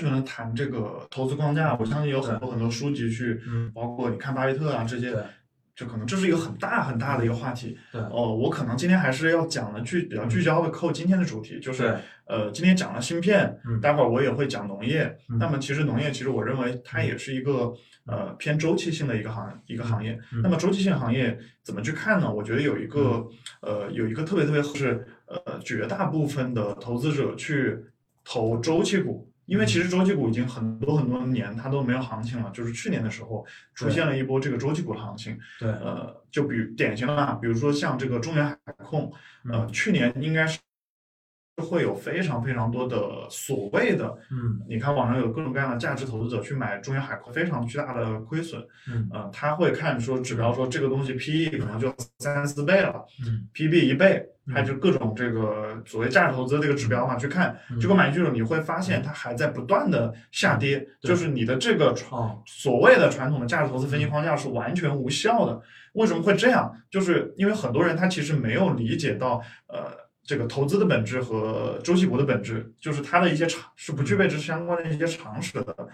[0.01, 5.23] 纯的谈这个投资框架，我相信有很多很多书籍去，嗯，包括你看巴菲特啊这些对，
[5.77, 7.79] 就可能这是一个很大很大的一个话题。
[7.93, 15.05] 对哦，我可能今天还是要讲的聚比较聚焦的扣今天的主题，就是呃，今天讲了芯片，嗯待会儿我也会讲农业。
[15.29, 17.73] 嗯那么其实农业其实我认为它也是一个
[18.07, 20.19] 呃偏周期性的一个行一个行业。
[20.33, 22.31] 嗯那么周期性行业怎么去看呢？
[22.33, 23.27] 我觉得有一个
[23.63, 27.79] 呃有一个特别特别是呃绝大部分的投资者去
[28.25, 29.30] 投周期股。
[29.51, 35.37] 因为其实周期股已经很多很多年它都没有行情了，就是去年的时候出现了一波这个周期股的行情。
[35.59, 39.13] 对，呃，就比典型的啊，比如说像这个中原海控，
[39.51, 39.73] 呃，嗯。
[39.73, 40.61] 去年应该是
[41.61, 44.61] 会有非常非常多的所谓的，嗯。
[44.69, 48.61] 你看网上有各种各样的价值投资者去买中原海控，非常巨大的亏损。
[48.89, 49.09] 嗯。
[49.13, 54.55] 呃，他会看说指标说这个东西 PE 可能就三四倍了嗯，PB 一倍，嗯。
[54.55, 57.79] 还是各种这个所谓价值投资这个指标嘛去看，嗯。
[57.79, 65.61] 结果买进去了你会发现它还在不断的下跌，就是你的这个传所谓的传统的价值投资分析框架是完全无效的。
[65.95, 66.73] 为什么会这样？
[66.89, 69.91] 就是因为很多人他其实没有理解到，呃，
[70.31, 75.89] 这个投资的本质和周期股的本质，就是它的一些常是不具备这相关的一些常识的。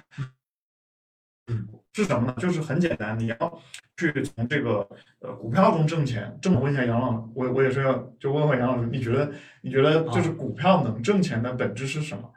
[1.47, 2.35] 嗯，是什么呢？
[2.39, 3.59] 就是很简单，你要
[3.97, 4.87] 去从这个
[5.21, 6.39] 呃股票中挣钱。
[6.43, 12.31] 这么问一下杨老师，我我也是要就问问杨老师，你觉得你觉得就是股票能挣钱的本质是什么？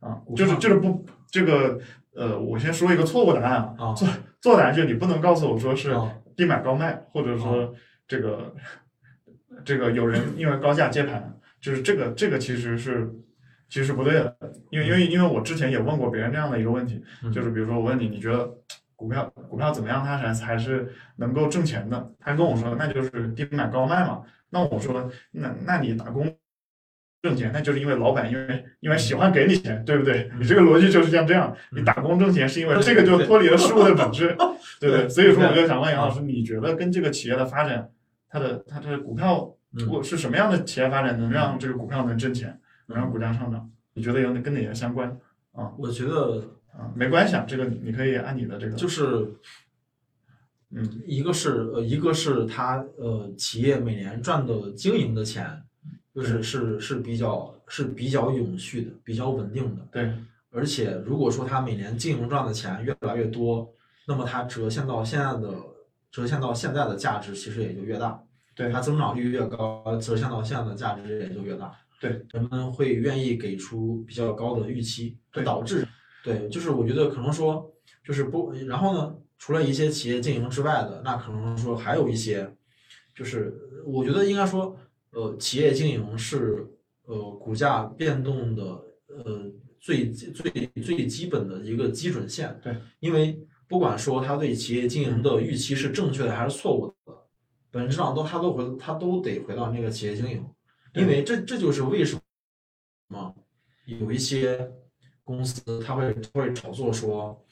[0.00, 1.78] 啊，就是就是不这个
[2.14, 4.08] 呃，我先说一个错误答案啊，啊错
[4.40, 7.74] 错答案就是你不能告诉我说是啊低买高卖，或者说
[8.08, 8.54] 这个
[9.66, 13.08] 这个有人因为高价接盘，就是这个这个其实是
[13.68, 14.36] 其实是不对的，
[14.70, 18.52] 因为因为因为我之前也问过别人这样的一个问题，嗯就是比如说我问你，你觉得
[18.96, 22.12] 股票股票怎么样，它才才是能够挣钱的？
[22.20, 24.22] 他跟我说那就是低买高卖嘛。
[24.50, 26.36] 那我说那那你打工
[27.22, 30.28] 挣钱，那就是因为老板因为因为喜欢给你钱，对不对？
[30.38, 34.36] 你这个逻辑就是像这样，你打工挣钱是因为这个就脱离了事物的本质，
[34.80, 35.08] 对不对？
[35.08, 37.88] 所以说我就想问杨老师，你觉得跟这个企业的发展，
[38.28, 39.54] 它的它的股票嗯
[39.88, 43.70] 我是什么样的企业发展能让这个股票能挣钱，能让股价上涨？
[43.94, 45.08] 你觉得有跟哪些相关？
[45.52, 45.72] 啊。
[45.78, 49.32] 我觉得啊，没关系啊，这个你你可以按你的这个，就是
[50.70, 51.02] 嗯。
[51.06, 55.62] 一个是呃，一个是它呃企业每年赚的经营的钱，
[56.14, 59.86] 就是是是比较是比较永续的，比较稳定的。
[59.90, 60.12] 对。
[60.50, 63.72] 而且如果说它每年经营赚的钱越来越多，
[64.06, 65.48] 那么它折现到现在的
[66.10, 68.22] 折现到现在的价值其实也就越大，
[68.54, 71.72] 对它增长率越高，折现到现在的价值也就越大。
[72.00, 75.86] 对，人们会愿意给出比较高的预期，对导致
[76.24, 77.72] 对，就是我觉得可能说
[78.04, 82.52] 就是不，然后呢，除了一些企业经营之外的，那可能说还有一些，
[83.14, 83.54] 就是
[83.86, 84.76] 我觉得应该说，
[85.12, 86.66] 呃，企业经营是
[87.04, 88.62] 呃股价变动的
[89.06, 90.50] 呃最最
[90.82, 92.58] 最基本的一个基准线。
[92.62, 97.11] 对，因为不管说它对企业经营的预期是正确的还是错误的，
[97.72, 100.46] 本质上都他都回他都得回到那个企业经营，
[100.94, 102.16] 因为这这就是为什
[103.08, 103.34] 么
[103.86, 104.70] 有一些
[105.24, 107.42] 公司他会他会炒作说，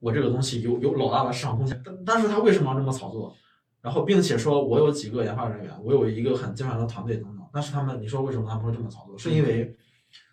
[0.00, 3.34] 我这个东西有有老大的市场空间，但但是他为什么要这么炒作？
[3.80, 9.16] 然后并且说我有几个研发人员，我有一个很精良的团队等等，但是他们你说为什么他们会这么炒作？
[9.16, 9.76] 是因为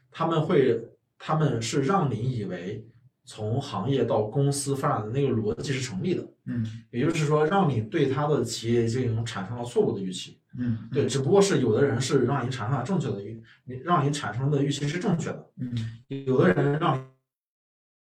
[0.10, 0.82] 他们会
[1.20, 2.84] 他们是让你以为
[3.26, 10.40] 从行业到公司发展的那个逻辑是成立的，嗯也就是说让你对他的企业经营产生了错误的预期。
[10.58, 15.76] 嗯对，只不过是有的人是让你产生了正确的预，你让你产生的预期是正确的，嗯
[16.08, 17.06] 有的人让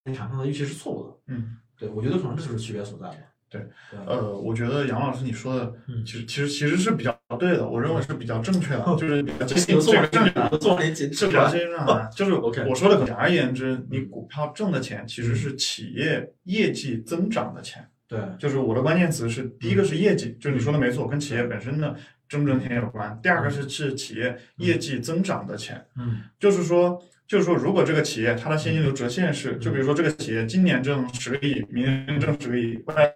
[0.05, 1.17] 你产生的预期是错误的。
[1.27, 3.17] 嗯，对，我觉得可能这就是区别所在吧。
[3.57, 6.03] 对对，呃，我觉得杨老师你说的嗯。
[6.05, 10.57] 其实其实其实是比较对的，我认为是比较正确的，就是比较接近这个正确的。
[10.57, 17.87] 做完解释是比较接近正的，就是我说的，简而言之，你股票挣的钱其实是企业业绩增长的钱。
[18.07, 21.95] 对，就是我的关键词是，第一个是业绩，就是你说的没错，跟企业本身的
[22.29, 23.19] 挣不挣钱有关。
[23.23, 26.21] 第二个是是企业业绩增长的钱，嗯。
[26.39, 33.11] 就是说，就是说，如果这个企业它的现金流折现是，就比如说这个企业今年挣十个亿，明年挣十个亿，未来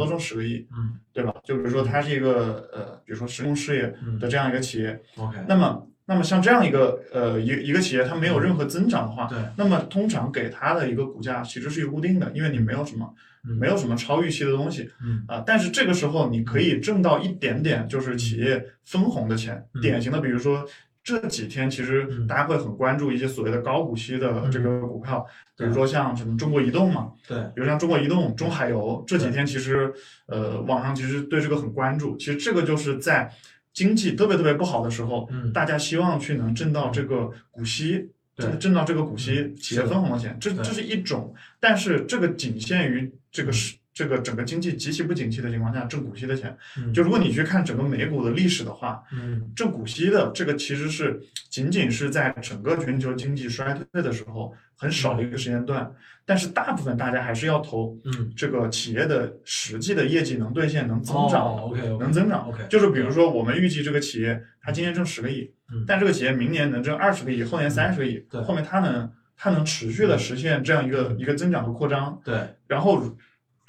[0.00, 0.98] 都挣十个亿，嗯。
[1.12, 1.34] 对吧？
[1.44, 4.18] 就比如说它是一个呃，比如说石油事业嗯。
[4.18, 13.12] 的这样一个企业，，OK，那么那么像这样一个呃一一个企业，它没有任何增长的话，对，那么通常给它的一个股价其实是一个固定的，因为你没有什么
[13.48, 13.56] 嗯。
[13.58, 15.24] 没有什么超预期的东西嗯。
[15.28, 15.42] 啊。
[15.46, 19.64] 但是这个时候你可以挣到一点点，就是企业分红的钱。
[19.74, 19.80] 嗯。
[19.80, 20.66] 典型的，比如说
[21.02, 22.26] 这几天其实嗯。
[22.26, 29.92] 大家会很关注一些所谓的高股息的这个股票，比如说像什么中国移动嘛，对，比如像中国移动、中海油这几天，其实
[30.26, 32.16] 呃网上其实对这个很关注。
[32.16, 33.32] 其实这个就是在
[33.72, 35.52] 经济特别特别不好的时候，嗯。
[35.52, 38.46] 大家希望去能挣到这个股息，对。
[38.46, 41.34] 挣挣到这个股息嗯企业分红的钱，这这是一种。
[41.58, 43.76] 但是这个仅限于这个是。
[44.00, 46.90] 这个整个经济极其不景气的情况下挣股息的钱，嗯。
[46.94, 49.52] 就如果你去看整个美股的历史的话，嗯。
[49.54, 55.92] 挣股息的这个其实是仅仅是在整个全球经济衰退的时候很少的一个时间段，
[56.24, 62.48] 但是大部分大家还是要投嗯，这个企业的实际的业绩能兑现、能增长能增长。
[62.48, 65.84] OK，就是比如说，我们预计这个企业它今年挣十个亿，嗯。
[65.86, 68.40] 但这个企业明年能挣二十个亿，后年三十个亿，对。
[68.40, 72.18] 后面它能它能持续的实现这样一个一个增长和扩张。
[72.24, 73.02] 对，然后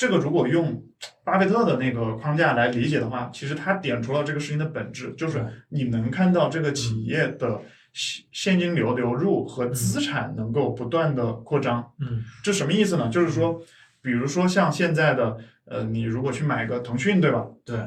[0.01, 0.83] 这个如果用
[1.23, 7.61] 巴菲特的那个框架来理解的话，其实他点出了这个事情的本质，就是你能看到这个企业的
[7.93, 11.91] 现现金流流入和资产能够不断的扩张。
[11.99, 13.09] 嗯这什么意思呢？
[13.09, 13.61] 就是说，
[14.01, 15.37] 比如说像现在的
[15.71, 17.45] 呃，你如果去买个腾讯，对吧？
[17.65, 17.77] 对，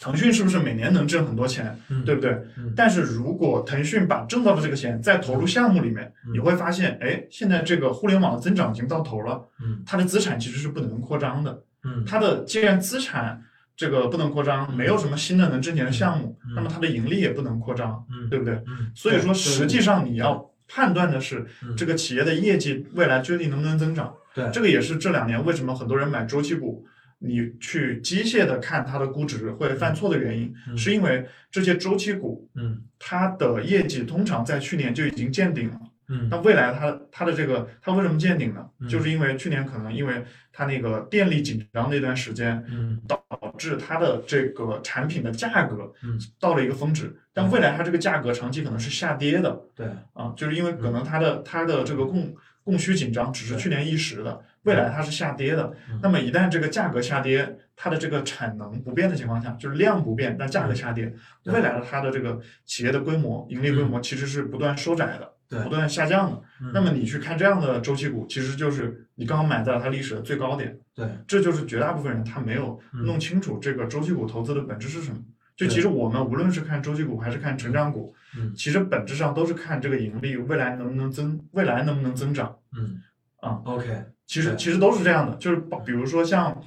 [0.00, 2.30] 腾讯是不是每年能挣很多钱，嗯对不对？
[2.56, 11.62] 嗯但是如果腾讯把挣到的这个钱再投入项目里面，嗯你会发现，哎，现在这个互联网的增长已经到头了，嗯它的资产其实是不能扩张的。
[11.84, 13.42] 嗯它的既然资产
[13.76, 18.54] 这个不能扩张，没有什么新的能挣钱的项目，嗯那么它的盈利也不能扩张，嗯，对不对？
[18.66, 24.14] 嗯，所以说，实际上你要判断的是嗯这个企业的业绩未来究竟能不能增长。
[24.34, 26.86] 对这个也是这两年为什么很多人买周期股，
[27.26, 35.80] 你去机械的看它的估值会犯错的原因，嗯是因为这些周期股嗯它的业绩通常在去年就已经见顶了。
[36.08, 38.64] 嗯那未来它它的这个它为什么见顶呢？
[38.78, 43.20] 嗯就是因为去年可能因为它那个电力紧张那段时间，嗯导
[43.58, 55.98] 致它的这个产品的价格嗯到了一个峰值，但未来它这个价格长期可能是下跌的对，啊，就是因为可能它的它的这个供供需紧张只是去年一时的，未来它是下跌的嗯。
[56.02, 61.12] 那么一旦这个价格下跌，它的这个产能不变的情况下，就是量不变，但价格下跌，
[61.44, 65.32] 未来的它的这个企业的规模、盈利规模其实是不断收窄的。
[65.48, 66.42] 对不断下降的。
[66.60, 70.76] 嗯那么你去看这样的周期股，其实就是你刚好买在了它历史的最高点。
[70.92, 75.18] 对，这就是绝大部分人他没有嗯弄清楚这个周期股投资的本质是什么。
[75.56, 82.56] 就其实我们无论是看周期股还是看成长股，嗯其实本质上都是看这个盈利未来能不能增，未来能不能增长。
[82.76, 83.00] 嗯
[83.40, 86.60] 啊，OK，其实其实都是这样的，就是比如说像，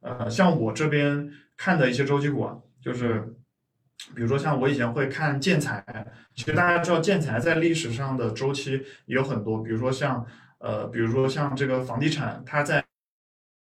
[0.00, 3.34] 呃，像我这边看的一些周期股啊，就是，
[4.14, 5.84] 比如说像我以前会看建材，
[6.34, 8.72] 其实大家知道建材在历史上的周期
[9.06, 10.24] 也有很多，比如说像，
[10.58, 12.79] 呃，比如说像这个房地产，它在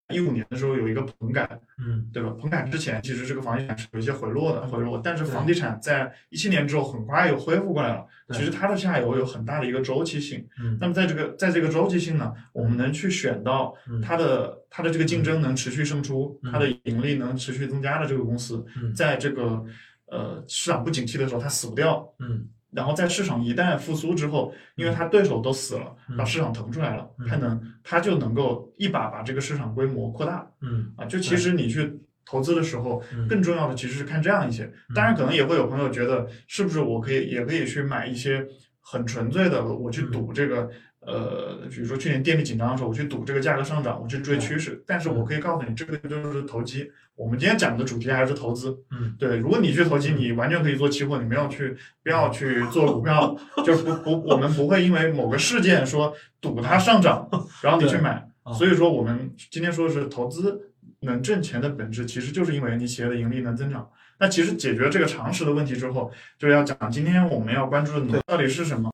[0.09, 2.29] 一五年的时候有一个棚改，嗯对吧？
[2.39, 8.05] 棚改之前，其实这个房地产是有一些回落的，回落，但是房地产在一七年之后很快又恢复过来了。
[8.29, 10.45] 其实它的下游有很大的一个周期性。
[10.61, 19.63] 嗯那么在这个在这个周期性呢，我们能去选到嗯它的它的这个竞争能持续胜出，嗯它的盈利能持续增加的这个公司，嗯在这个
[20.07, 30.47] 呃市场不景气的时候它死不掉，嗯然后在市场一旦复苏之后，因为它对手都死了，嗯把市场腾出来了，嗯它能它就能够一把把这个市场规模扩大。
[30.61, 34.71] 嗯啊，就其实你去投资的时候，嗯更重要的其实是看这样一些。
[34.93, 38.45] 当然，可能也会有朋友觉得，是不是我可以也可以去买一些
[38.81, 40.69] 很纯粹的，我去赌这个。
[41.07, 44.83] 呃，比如说去年电力紧张的时候，我去赌这个价格上涨，我去追趋势。
[44.85, 46.91] 但是我可以告诉你，这个就是投机。
[47.15, 48.77] 我们今天讲的主题还是投资。
[48.91, 53.33] 嗯，对，如果你去投机，你完全可以做期货，你没有去不要去做股票，
[53.65, 57.27] 就不不，我们不会因为某个事件说赌它上涨，
[57.63, 58.11] 然后你去买。
[58.43, 60.71] 啊所以说，我们今天说的是投资
[61.01, 63.89] 能挣钱的本质，其实就是因为你企业的盈利能增长。
[64.19, 68.89] 那其实解决这个常识的问题之后，就要讲今天我们要关注的到底是什么。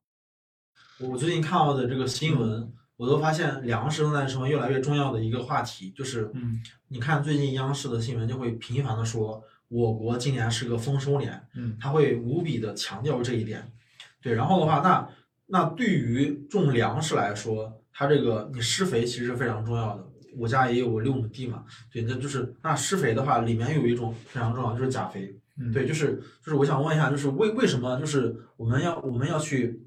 [1.00, 5.90] 我最近看到的这个新闻，我都发现粮食正在成为越来越重要的一个话题。
[5.90, 13.70] 就是嗯你看最近央视的新闻就会频繁的说，我国今年是个丰收年，嗯他会无比的强调这一点。
[14.22, 15.08] 对，然后的话，那
[15.46, 20.06] 那对于种粮食来说，它这个你施肥其实是非常重要的。
[20.36, 25.32] 我家也有六亩地嘛，对，那就是那施肥的话，里面有一种非常重要，就是钾肥。
[25.58, 29.80] 嗯，对，就是就是我想问一下，就是为为什么就是我们要我们要去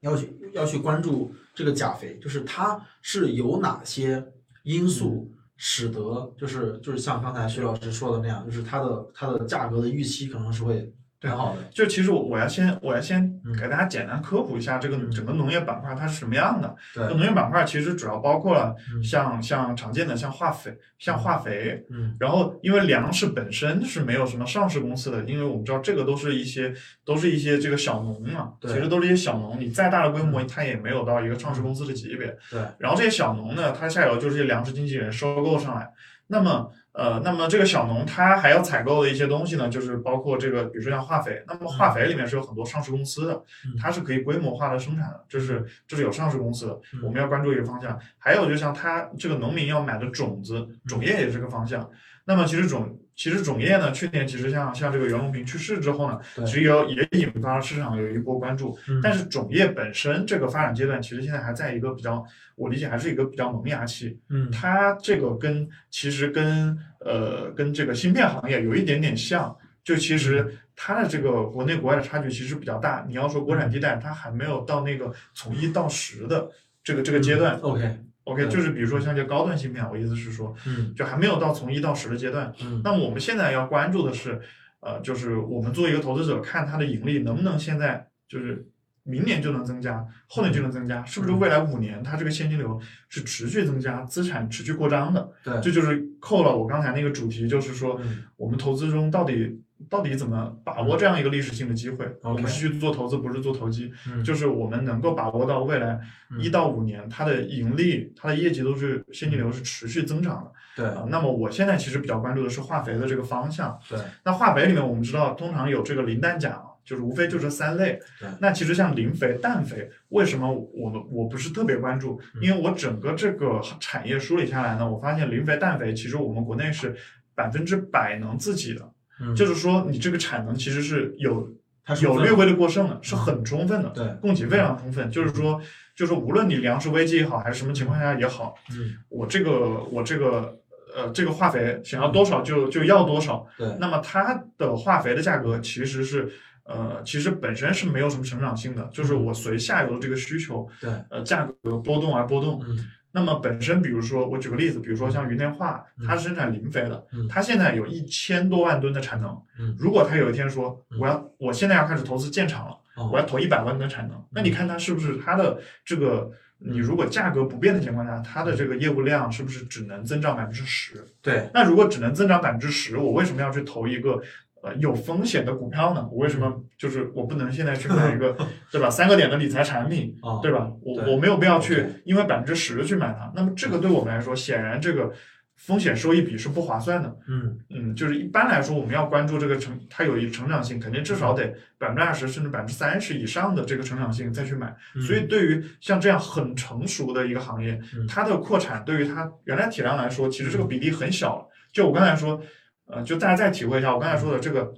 [0.00, 4.24] 要去要去关注这个钾肥，就是它是有哪些
[4.62, 11.62] 因素使得就是就是像刚才徐老师说的那样，就是它的它的价格的预期可能是会很好的。
[11.72, 16.74] 就其实我我要先我要先嗯给大家简单科普一下这个嗯整个农业板块它是什么样的。
[16.94, 26.72] 对那，农业板块其实主要包括了嗯像像常见的像化肥、像化肥，嗯然后因为粮食本身是没有什么上市公司的，因为我们知道这个都是一些
[27.04, 32.36] 都是一些这个小农嘛，对其实都是一些小农，你再大的规模嗯它也没有到一个上市公司的级别。
[32.50, 35.90] 对，然后这些小农呢，它下游就是粮食经纪人收购上来。
[36.30, 41.44] 那么，呃，那么这个小农他还要采购的一些东西呢，就是包括这个，比如说像化肥。
[41.46, 43.34] 那么化肥里面是有很多上市公司的，
[43.64, 47.96] 嗯它是可以规模化的生产的，这是这是有上市公司的，嗯我们要关注一个方向。
[48.18, 51.88] 还有就像他这个农民要买的种子，种业也是个方向。
[52.24, 58.76] 那么其实种其实种业呢，去年其实像像这个袁隆平去世之后呢，对其实有也引发了市场有一波关注。
[58.88, 62.22] 嗯但是种业本身这个发展阶段，其实现在还在一个比较，
[62.54, 64.18] 我理解还是一个比较萌芽期。
[64.28, 73.04] 嗯它这个跟其实跟呃跟这个芯片行业有一点点像，就其嗯实它的这个国内国外的差距其实比较大。
[73.08, 76.48] 你要说国产地带，它还没有到那个从一到十的
[76.82, 77.58] 这个这个阶段。
[77.60, 82.52] OK，OK，就是比如说像这高端芯片，我意思是说，嗯就还没有到从一到十的阶段。
[82.62, 84.40] 嗯那么我们现在要关注的是，
[84.80, 88.66] 呃，就是我们作为一个投资者，看它的盈利能不能现在就是
[89.08, 92.78] 明年就能增加，后年就能增加，是不是未来五年它这个现金流
[93.08, 95.32] 是持续增加，资产持续扩张的？
[95.42, 102.06] 对，这就是扣了我刚才那个主题，就是说嗯我们投资中到底到底怎么把握这样一个历史性的机会？
[102.22, 105.98] 我们是去做投资，不是做投机，嗯就是我们能够把握到未来
[106.30, 110.52] 嗯一到五年它的盈利、它的业绩都是现金流是持续增长的。
[110.76, 113.76] 对啊，那么我现在其实比较关注的是化肥的这个方向。
[113.88, 118.28] 对那化肥里面我们知道，通常有这个磷氮钾嘛，就是无非就这三类对。
[118.40, 122.18] 那其实像磷肥、氮肥，为什么我们我不是特别关注？
[122.34, 126.96] 嗯因为我整个这个产业梳理下来呢，我发现磷肥、氮肥其实我们国内是
[127.34, 131.52] 百分之百能自己的，嗯就是说你这个产能其实是有
[131.84, 135.10] 它有略微的过剩的，是很充分的，对供给非常充分。
[135.10, 135.60] 就是说，
[135.96, 140.58] 就是无论你粮食危机也好，还是什么情况下也好，嗯我这个我这个
[140.94, 146.30] 呃这个化肥想要多少就就要多少，对那么它的化肥的价格其实是
[146.68, 152.62] 呃其实本身是没有什么成长性的，就是我随下游的这个需求对呃价格波动而波动。
[152.68, 152.78] 嗯
[153.10, 159.74] 那么本身比如说我举个例子，比如说像云天化，嗯它是生产磷肥的嗯，它现在有一千多万吨的产能嗯。
[159.78, 162.72] 如果它有一天说嗯我要我现在要开始投资建厂了。
[162.96, 171.06] 哦我要投一百万吨的产能，那你看它是不是它的这个，你如果价格不变的情况下，它的这个业务量是不是只能增长百分之十？
[171.22, 174.20] 对那如果只能增长百分之十，我为什么要去投一个
[174.62, 176.08] 呃有风险的股票呢？
[176.10, 178.36] 我为什么就是我不能现在去买一个
[178.72, 180.70] 对吧三个点的理财产品，哦对吧？
[180.82, 183.30] 我我没有必要去因为百分之十去买它。
[183.34, 185.12] 那么这个对我们来说，显然这个
[185.56, 187.16] 风险收益比是不划算的。
[187.28, 194.74] 嗯嗯，就是一般来说，我们要关注这个成，它有一成长性，肯定至少得百分之二十甚至百分之三十以上的这个成长性再去买。
[194.94, 201.44] 嗯所以对于像这样很成熟的一个行业嗯，它的扩产对于它原来体量来说，其实这个比例很小了。
[201.72, 202.40] 就我刚才说，
[202.88, 204.72] 呃，就大家再体会一下我刚才说的这个，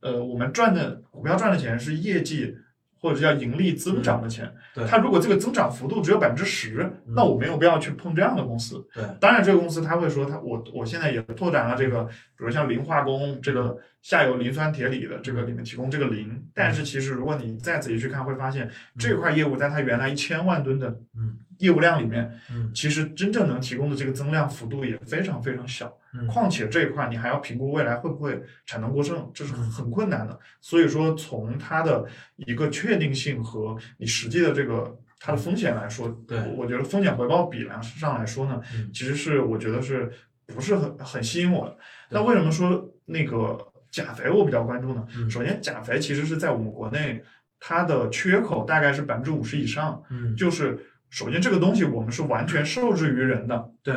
[0.00, 2.54] 呃，我们赚的股票赚的钱是业绩
[3.00, 4.46] 或者叫盈利增长的钱。
[4.46, 8.86] 嗯对它如果这个增长幅度只有百分之十，那我没有必要去碰这样的公司。
[8.94, 25.92] 对当然，这个公司他会说，他我我现在也拓展了这个，比如像磷化工这个下游磷酸铁锂的这个里面提供这个磷，但是其实如果你再仔细去看，会发现这块业务在它原来一千万吨的嗯业务量里面，嗯其实真正能提供的这个增量幅度也非常非常小。
[26.14, 30.38] 嗯况且这一块你还要评估未来会不会产能过剩，这是嗯很困难的。
[30.60, 32.06] 所以说，从它的
[32.36, 40.10] 一个确定性和你实际的这个它的风险来说，对我我觉得风险回报比来上来说呢，嗯其实是我觉得是
[40.46, 41.76] 不是很很吸引我的。
[42.08, 43.58] 那为什么说那个
[43.90, 45.06] 钾肥我比较关注呢？
[45.14, 47.22] 嗯首先，钾肥其实是在我们国内
[47.60, 50.78] 它的缺口大概是百分之五十以上，嗯就是
[51.10, 53.70] 首先这个东西我们是完全受制于人的。
[53.82, 53.94] 对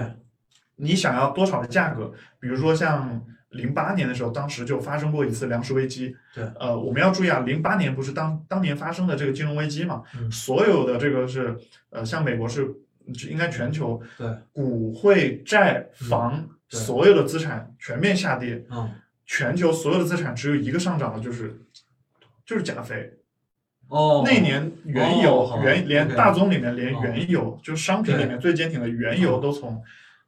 [0.76, 2.12] 你想要多少的价格？
[2.39, 6.16] 比如说像零八年的时候，当时就发生过一次粮食危机。
[6.34, 10.03] 对，呃，我们要注意啊，零八年不是当当年发生的这个金融危机嘛？
[10.18, 11.55] 嗯所有的这个是
[11.89, 12.68] 呃，像美国是
[13.30, 18.89] 应该全球对股汇债房、嗯所有的资产全面下跌，嗯
[19.26, 21.62] 全球所有的资产只有一个上涨的，就是
[22.45, 23.12] 就是钾肥。
[23.92, 24.24] 哦。
[24.26, 29.80] 那年原油、哦原连大宗里面连哦原油，就是商品里面最坚挺的原油都从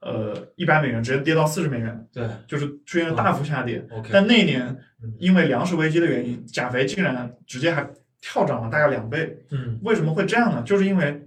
[0.02, 2.28] 呃一百美元直接跌到四十美元，对。
[2.48, 3.84] 就是出现了大幅下跌。
[3.90, 4.62] OK 但那一年
[5.02, 5.14] 嗯。
[5.18, 7.90] 因为粮食危机的原因，钾肥竟然直接还
[8.22, 9.38] 跳涨了大概两倍。
[9.52, 9.80] 嗯。
[9.82, 10.62] 为什么会这样呢？
[10.64, 11.26] 就是因为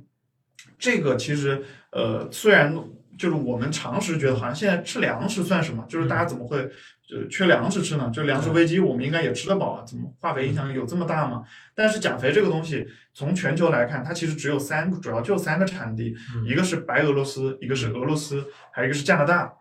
[0.79, 2.77] 这个其实呃虽然
[3.19, 5.85] 就是我们常识觉得好像现在吃粮食算什么？
[5.89, 6.69] 就是大家怎么会
[7.09, 8.11] 就缺粮食吃呢？
[8.13, 11.43] 就粮食危机，我们应该也吃得饱啊，怎么化肥影响有这么大吗？
[11.75, 16.15] 但是钾肥这个东西，从全球来看，它其实只有三个，主要就三个产地，
[16.47, 19.53] 一个是白俄罗斯，一个是俄罗斯，还有一个是加拿大。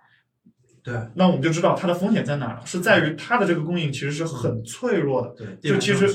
[0.84, 5.30] 对那我们就知道它的风险在哪儿了，是在于它的这个供应其实是很脆弱的。
[5.30, 6.08] 对，就其实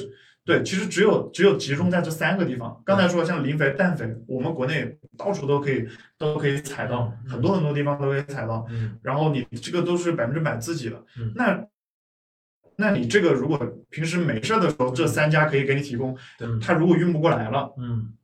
[0.45, 2.82] 对，其实只有只有集中在这三个地方。
[2.84, 5.86] 刚才说像磷肥、氮肥，我们国内到处都可以
[6.18, 8.66] 都可以采到，嗯很多很多地方都可以采到。
[8.70, 8.99] 嗯。
[9.03, 11.66] 然后你这个都是百分之百自己的嗯，那
[12.76, 13.59] 那你这个如果
[13.91, 18.14] 平时没事儿的时候，这三家可以给你提供，嗯，它如果运不过来了，嗯。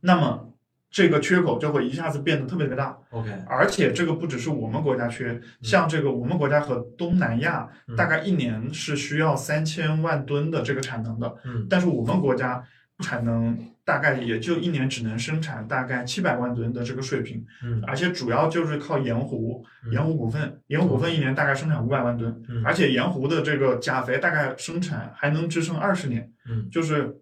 [0.00, 0.53] 那么
[0.94, 2.96] 这个缺口就会一下子变得特别特别大。
[3.10, 7.96] ，OK，而且这个不只是我们国家缺，像这个我们国家和东南亚嗯。
[7.96, 11.66] 大概一年是需要三千万吨的这个产能的，嗯。
[11.68, 12.62] 但是我们国家
[13.00, 17.82] 产能大概也就一年只能生产大概七百万吨的这个水平，嗯。
[17.88, 19.92] 而且主要就是靠盐湖，嗯。
[19.92, 22.62] 盐湖股份，盐湖股份一年大概生产五百万吨，嗯。
[22.64, 26.68] 而且盐湖的这个钾肥大概生产还能支撑二十年，嗯。
[26.70, 27.12] 就是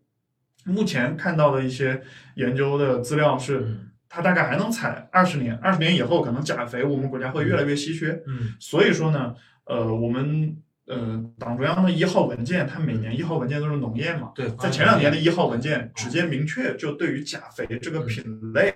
[0.65, 2.03] 目前看到的一些
[2.37, 3.61] 研究的资料是。
[3.61, 3.89] 嗯。
[4.15, 8.53] 它大概还能采二十年，二十年以后可能钾肥我们国家会越来越稀缺，嗯。
[8.61, 9.35] 所以说呢，
[9.65, 10.55] 呃，我们
[10.85, 18.75] 呃党中央的一号文件，它每年一号文件都是农业嘛，对，在前两年的一号文件直接明确就对于钾肥这个品类，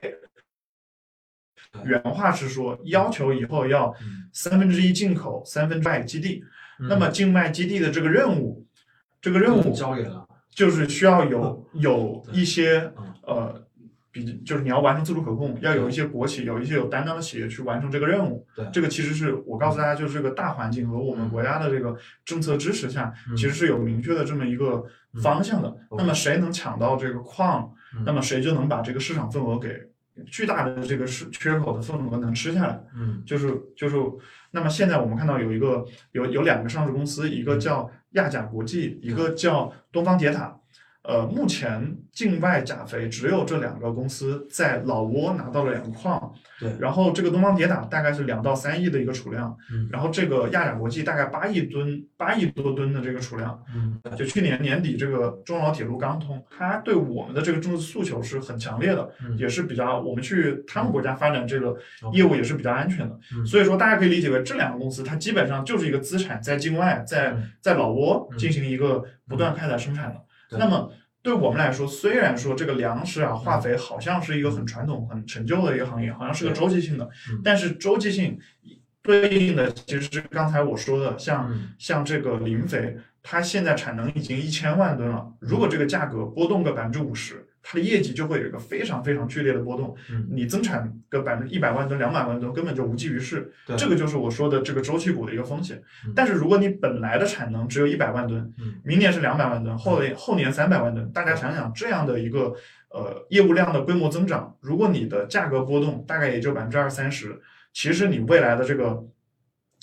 [1.84, 4.30] 原话是说要求以后要嗯。
[4.32, 6.42] 三分之一进口，三分之二基地。
[6.80, 6.88] 嗯。
[6.88, 8.66] 那么境外基地的这个任务，
[9.20, 10.25] 这个任务交给了，
[10.56, 13.14] 就是需要有有一些嗯。
[13.22, 13.62] 呃。
[14.16, 18.46] 比就是你要完成自主可控，要有一些国企，有一些有担当的企业去完成这个任务。
[18.56, 18.66] 对。
[18.72, 21.94] 这个其实是我告诉大家，就是这个大环境和我们国家的这个
[22.24, 23.36] 政策支持下，嗯。
[23.36, 24.82] 其实是有明确的这么一个
[25.22, 25.68] 方向的。
[25.90, 25.98] 嗯。
[25.98, 28.04] 那么谁能抢到这个矿，嗯。
[28.06, 29.68] 那么谁就能把这个市场份额给
[30.24, 32.82] 巨大的这个是缺口的份额能吃下来。
[32.94, 33.22] 嗯。
[33.26, 33.98] 就是就是，
[34.50, 40.60] 那么现在我们看到有一个有有两个上市公司，一个叫亚甲国际，一个叫东方铁塔。
[41.06, 53.56] 呃，目前境外钾肥只有这两个公司在老挝拿到了两个矿，对，然后这个东方铁塔大概是两到三亿的一个储量，嗯然后这个亚钾国际大概八亿吨，八亿多吨的这个储量。
[53.72, 61.76] 嗯就去年年底这个中老铁路刚通，它对我们的这个政治诉求是很强烈的，嗯也是比较我们去他们国家发展这个
[62.12, 63.16] 业务也是比较安全的。
[63.32, 70.25] 嗯所以说大家可以理解为这两个公司它基本上就是一个资产在境外，在嗯在老挝嗯进行一个不断开采生产的。
[70.56, 70.92] 对那么
[71.22, 78.38] 对我们来说，虽然说这个粮食啊、嗯化肥好像是一个很传统、很陈旧的一个行业，好像是个周期性的嗯，但是周期性
[79.02, 81.68] 对应的其实是刚才我说的，像嗯。
[81.78, 89.92] 像这个磷肥，它现在产能已经一千万吨了，如果这个价格波动个百分之五十，它的业绩就会有一个非常非常剧烈的波动。
[90.08, 93.52] 嗯你增产个百分之一百万吨、两百万吨，根本就无济于事。
[93.66, 96.12] 对这个就是我说的这个周期股的一个风险嗯。
[96.14, 102.54] 但是如果你本来的产能只有一百万吨嗯，明年是两百万吨，后年后年三百万吨，大家想想这样的一个
[102.90, 107.40] 呃业务量的规模增长，如果你的价格波动大概也就百分之二三十，
[107.72, 109.02] 其实你未来的这个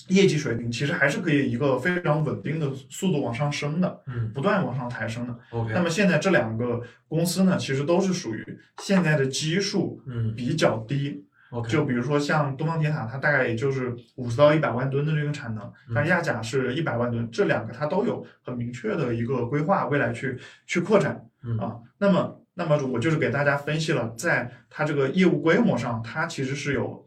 [0.08, 4.30] 业绩水平其实还是可以一个非常稳定的速度往上升的，嗯。
[4.34, 5.34] 不断往上抬升的。
[5.50, 10.34] ，OK，那么现在这两个公司呢，其实都是属于现在的基数嗯。
[10.34, 15.92] 比较低，OK，就比如说像东方铁塔，它大概也就是五十到一百万吨的这个产能，嗯。
[15.94, 21.24] 但亚甲是一百万吨，这两个它都有很明确的一个规划，未来去去扩展。
[21.42, 21.56] 嗯。
[21.58, 21.76] 啊。
[21.98, 27.03] 那么，那么我就是给大家分析了，在它这个业务规模上，它其实是有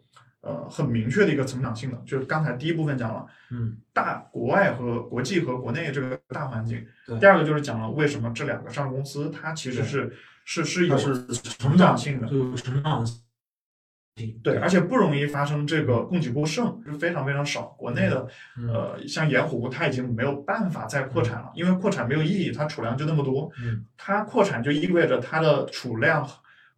[0.48, 2.02] 呃很明确的一个成长性的。
[2.06, 10.14] 就是刚才第一部分讲了嗯大国外和国际和国内这个大环境对，第二个就是讲了为什么这两个上市公司它其实是
[10.46, 12.28] 是是有成长性的。
[12.28, 17.64] 就成长性，对，而且不容易发生这个供给过剩，是非常非常少。
[17.78, 18.28] 国内的
[18.58, 26.28] 嗯呃，像盐湖，它已经没有办法再扩产了，因为扩产没有意义，它储量就那么多，嗯它扩产就意味着它的储量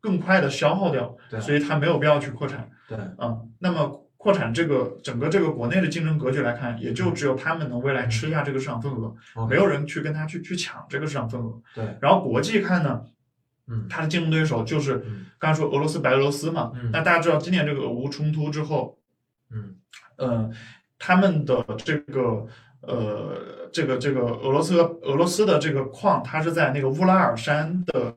[0.01, 2.69] 更快的消耗掉，对所以它没有必要去扩产。
[2.89, 2.97] 对。
[3.19, 9.15] 嗯，那么扩产这个整个这个国内的竞争格局来看，也就只有他们能未来吃下这个市场份额
[9.47, 11.61] 没有人去跟他去去抢这个市场份额。
[11.73, 13.01] 对，然后国际看呢，
[13.67, 13.85] 嗯。
[13.87, 15.27] 它的竞争对手就是嗯。
[15.37, 16.89] 刚才说俄罗斯、白俄罗斯嘛，嗯。
[16.91, 18.97] 那大家知道今年这个俄乌冲突之后，
[19.51, 19.75] 嗯。
[20.17, 20.49] 呃，
[20.97, 22.45] 他们的这个
[22.81, 28.13] 呃，这个这个俄罗斯俄罗斯的这个矿，它是在那个乌拉尔山的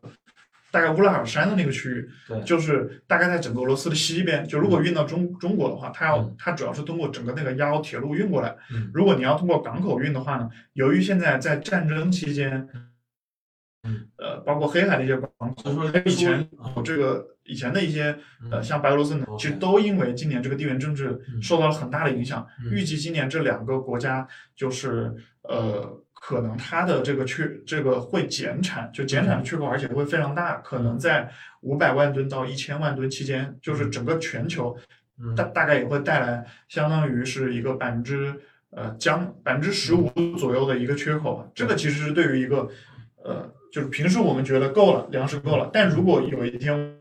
[0.73, 4.45] 大概乌拉尔山的那个区域，对，就是大概在整个俄罗斯的西边。
[4.49, 8.57] 就如果运到中中国的话，它要嗯它主要是通过整个那个亚欧铁路运过来。
[8.71, 12.67] 嗯如果你要通过港口运的话呢，由于现在在战争期间，
[13.85, 16.49] 嗯，呃，包括黑海的一些港口以前
[16.83, 18.17] 这个以前的一些
[18.51, 22.47] 呃，嗯像白俄罗斯呢，其实都因为今年这个地缘政治嗯受到了很大的影响。
[22.65, 25.13] 嗯预计今年这两个国家就是
[25.43, 31.29] 呃，可能它的这个缺这个会减产，就减产的缺口，而且会非常大，可能在
[31.63, 34.79] 五百万吨到一千万吨期间，就是整个全球
[35.21, 38.33] 嗯大大概也会带来相当于是一个百分之
[38.71, 40.09] 呃将百分之十五
[40.39, 41.45] 左右的一个缺口吧。
[41.57, 42.69] 这个其实是对于一个
[43.25, 46.97] 呃，就是平时我们觉得够了，粮食够了，但如果有一天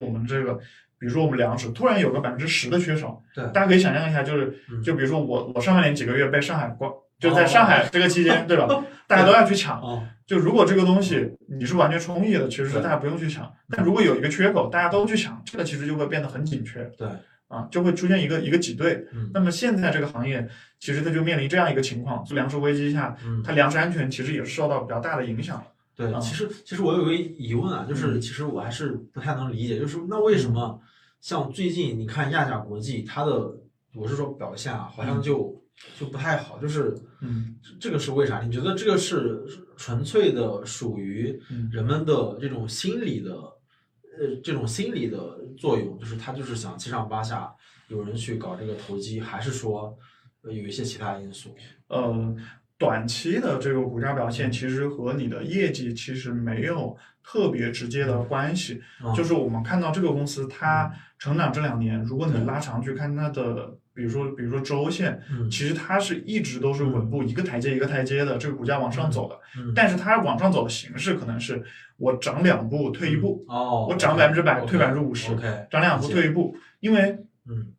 [0.00, 0.52] 我们这个，
[0.98, 8.84] 比如说我们粮食突然有个百分之十的缺少，对大家可以想象一下，就是嗯就比如说我我上半年几个月被上海关，就在哦上海这个期间，对吧？
[9.06, 9.80] 大家都要去抢。
[9.80, 13.50] 哦，就如果这个东西你是完全充裕的，其实是大家不用去抢。
[13.70, 16.84] 但如果有一个缺口，大家都去抢，这个其实就会变得很紧缺。
[16.98, 17.08] 对，
[17.48, 19.06] 啊，就会出现一个一个挤兑。
[19.12, 20.46] 嗯那么现在这个行业
[20.80, 25.62] 其实它就面临这样一个情况，就粮食危机下，嗯，它粮食安全其实也是受到比较大的影响。
[25.94, 30.78] 对，啊其实其实我有个疑问啊，就是嗯其实我还是不太能理解，就是那为什么
[31.20, 33.50] 像最近你看亚甲国际它的，
[33.94, 35.54] 我是说表现啊，好像就
[35.98, 38.40] 就不太好，就是嗯这个是为啥？
[38.40, 39.44] 你觉得这个是
[39.76, 47.52] 纯粹的属于嗯人们的这种心理的，呃，这种心理的作用，就是他就是想七上八下，
[47.88, 49.96] 有人去搞这个投机，还是说
[50.42, 51.54] 呃有一些其他因素？
[51.88, 52.34] 呃，
[52.78, 58.80] 短期的这个股价表现其实和你的业绩其实没有特别直接的关系。
[59.04, 65.50] 嗯就是我们看到这个公司它成长这两年，如果你拉长去看它的，比如说比如说周线，嗯。
[65.50, 69.40] 其实它是一直都是稳步一个台阶一个台阶的这个股价往上走的。
[69.58, 69.72] 嗯。
[69.74, 71.64] 但是它往上走的形式可能是
[71.96, 75.34] 我涨两步退一步，哦，我涨百分之百退百分之五十
[75.70, 77.18] 涨两步退一步，因为
[77.48, 77.72] 嗯。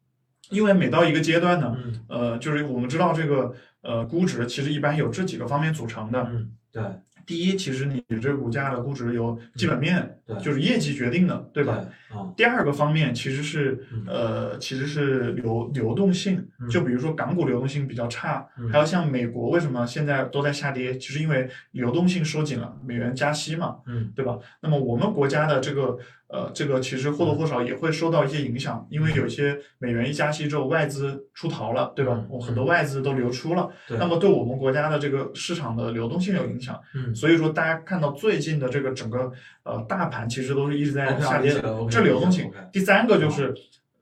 [0.49, 6.26] 因为每到一个阶段呢，嗯呃，就是我们知道这个呃估值其实一般有这几个方面组成的。
[6.32, 6.82] 嗯，对
[7.28, 11.78] 第一，其实你这个股价的估值由基本面，嗯就是业绩决定的，对吧？？
[12.15, 24.39] 嗯第二个方面其实是嗯呃，其实是流流动性嗯，就比如说港股流动性比较差，嗯还有像美国为什么现在都在下跌，其实因为流动性收紧了，美元加息嘛，嗯对吧？
[24.61, 25.97] 那么我们国家的这个
[26.30, 32.28] 呃，这个其实或多或少也会受到一些影响，因为有一些美元一加息之后，外资出逃了，对吧嗯？
[32.30, 36.78] 我很多外资都流出了，那么对我们国家的这个市场的流动性有影响。
[36.95, 39.32] 嗯所以说，大家看到最近的这个整个
[39.63, 42.51] 呃大盘其实都是一直在下跌的这流动性。
[42.73, 43.53] 第三个就是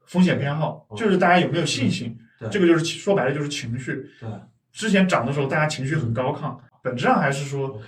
[0.06, 4.06] 风险偏好，哦就是大家有没有信心，对这个就是说白了就是情绪。
[4.20, 4.30] 对
[4.72, 7.80] 之前涨的时候，大家情绪很高亢，本质上还是说，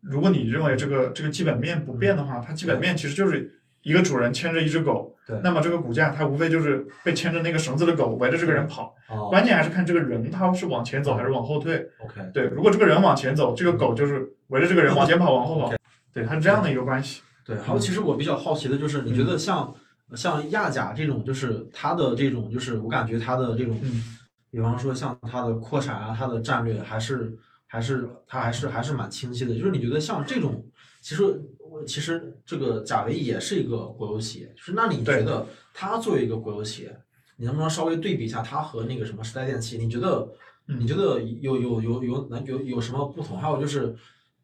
[0.00, 11.88] 如果你认为这个这个基本面不变的话，它基本面其实就是一个主人牵着一只狗对，那么这个骨架它无非就是被牵着那个绳子的狗围着这个人跑，哦关键还是看这个人他是往前走还是往后退。
[12.04, 15.72] OK，对，如果这个人往前走，这个狗就是围着这个人往前跑、往后跑
[16.12, 17.22] 对，它是这样的一个关系。
[17.44, 19.74] 对，还有其实我比较好奇的就是，你觉得像
[20.14, 24.18] 像亚甲这种，就是它的这种，就是我感觉它的这种，嗯
[24.50, 27.32] 比方说像它的扩产啊，它的战略还是
[27.66, 29.54] 还是它还是还是蛮清晰的。
[29.54, 30.62] 就是你觉得像这种，
[31.02, 35.44] 其实我其实这个贾维也是一个国有企业，就是那你觉得
[35.74, 36.96] 他作为一个国有企业，
[37.36, 39.76] 你能不能稍微对比一下他和那个什么时代电器？
[39.78, 40.28] 你觉得
[40.68, 43.36] 嗯你觉得有有有有能有有什么不同？
[43.36, 43.96] 还有就是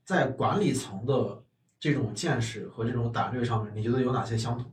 [0.04, 1.40] 在管理层的
[1.78, 4.72] 这种见识和这种胆略上面，你觉得有哪些相同？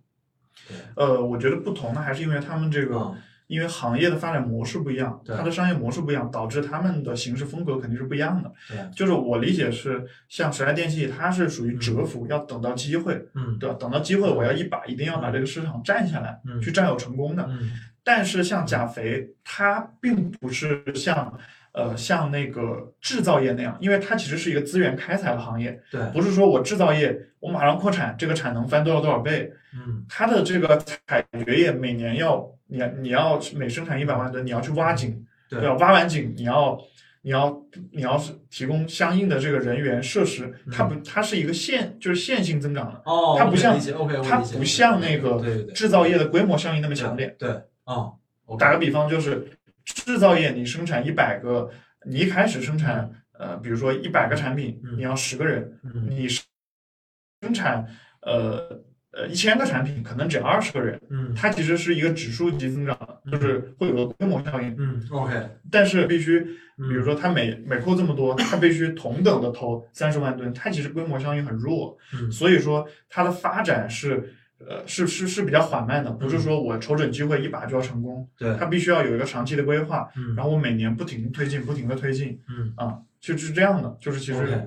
[0.67, 3.15] 对，呃，我觉得不同的还是因为他们这个，嗯
[3.47, 8.51] 因为行业的发展模式不一样，它的商业模式不一样，导致他们的行事风格肯定是不一样的。
[8.67, 13.75] 对，就是我理解是，像时代电器，它是属于蛰伏，要等到机会，嗯对吧？
[13.79, 17.45] 等到机会，我要一把一定要把这个市场占下来，嗯去占有成功的。
[17.49, 17.71] 嗯
[18.07, 21.35] 但是像钾肥，它并不是像
[21.71, 30.77] 呃像那个制造业那样，因为它其实是一个资源开采的行业，对，不是说我制造业我马上扩产，这个产能翻多少多少倍，嗯它的这个
[31.07, 35.73] 采掘业每年要你你要每生产一百万吨，你要去挖井，对吧？
[35.77, 36.79] 挖完井你要。
[37.27, 37.59] 你要
[37.91, 43.79] 你要是提供相应的这个人员设施，它不它是一个线就是线性增长的，哦，它不像
[44.23, 45.43] 它不像那个
[45.73, 47.35] 制造业的规模效应那么强烈。
[47.39, 47.49] 对，
[47.85, 48.15] 哦，
[48.59, 49.49] 打个比方，就是
[49.83, 51.67] 制造业，你生产一百个，
[52.05, 57.87] 你一开始生产，呃，比如说一百个产品，嗯你要十个人，嗯你生产
[58.21, 58.79] 呃
[59.15, 62.97] 呃一千个产品，可能只要二十个人，嗯它其实是一个指数级增长，
[63.31, 64.75] 就是会有个规模效应。
[64.77, 65.33] 嗯，OK，
[65.71, 66.39] 但是必须，
[66.77, 74.33] 嗯比如说它每每扣这么多，它必须同等的投三十万吨，它其实规模效应很弱，嗯所以说它的发展是。
[74.57, 83.97] 呃，是是是比较缓慢的，不是说我瞅准机会一把就要成功，对，它必须要有一个长期的规划，嗯然后我每年不停推进，不停的推进嗯啊，就是这样的。
[83.99, 84.65] 就是其实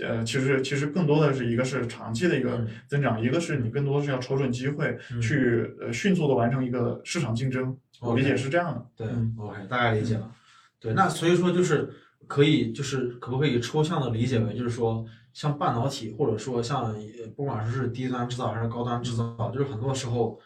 [0.00, 7.76] 呃，其实其实更多的是一个是长期的一个嗯增长，一个是你更多是要瞅准机会嗯去呃迅速的完成一个市场竞争。
[8.00, 8.86] 我理解是这样的。
[8.96, 10.30] 对嗯，OK，大概理解了。
[10.78, 11.88] 对，那所以说就是
[12.26, 20.38] 可以，就是可不可以抽象的理解为，就是说像半导体，或者说像呃不管是低端制造还是高端制造，就是很多时候，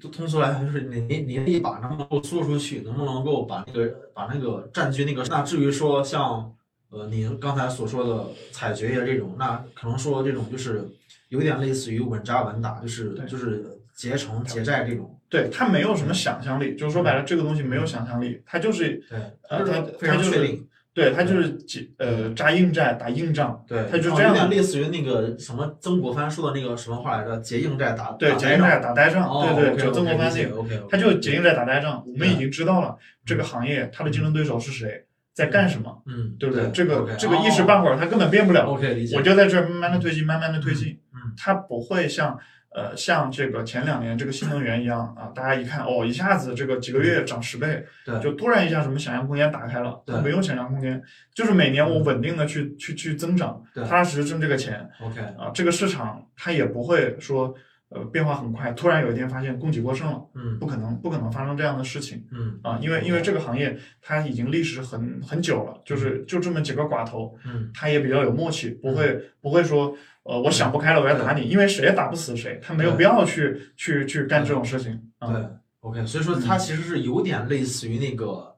[0.00, 6.50] 就通俗来说，就是你你你一把能不能够做出去，能不能够把那个把那个占据那个，那至于说像
[6.94, 10.88] 呃您刚才所说的采掘业这种，那可能说这种就是
[11.28, 13.64] 有点类似于稳扎稳打，就是就是
[13.94, 15.18] 结成结债这种。
[15.28, 19.18] 对，它没有什么想象力，就是说白了，这个东西没有想象力，它就是对，
[19.50, 20.68] 呃，就是它非它就是常确定。
[20.94, 27.36] 对，它就是结呃扎硬债打硬仗，对，它就哦有点这样的类似于那个什么曾国藩说的那个什么话来着？
[27.38, 32.00] 结硬债打对，结硬债打呆仗，哦对对，就曾国藩那那个，OK，它就结硬债打呆仗。
[32.06, 35.03] 我们已经知道了这个嗯行业它的竞争对手是谁，
[35.34, 36.70] 在干什么，嗯，对不对？
[36.70, 39.16] 这个这个一时半会儿它根本变不了，OK 理解。
[39.16, 42.38] 我就在这儿慢慢的推进，慢慢的推进，嗯它不会像
[42.72, 51.02] 呃像这个前两年这个新能源一样啊，大家一看哦，一下子这个几个月涨十倍，对就突然一下什么想象空间打开了，对它没有想象空间，
[51.34, 57.52] 就是每年我稳定的去去去增长，对踏踏实实挣这个钱 OK 啊，这个市场它也不会说
[57.94, 62.26] 呃变化很快，突然有一天发现供给过剩了，嗯不可能不可能发生这样的事情。
[62.32, 75.32] 嗯啊，因为因为这个行业它已经历史很很久了，就是就这么几个寡头，嗯他也比较有默契，不会不会说，呃，我想不开了我要打你，因为谁也打不死谁，他没有必要去去去干这种事情啊。
[75.32, 75.42] 对
[75.80, 78.56] OK，所以说它其实是有点类似于那个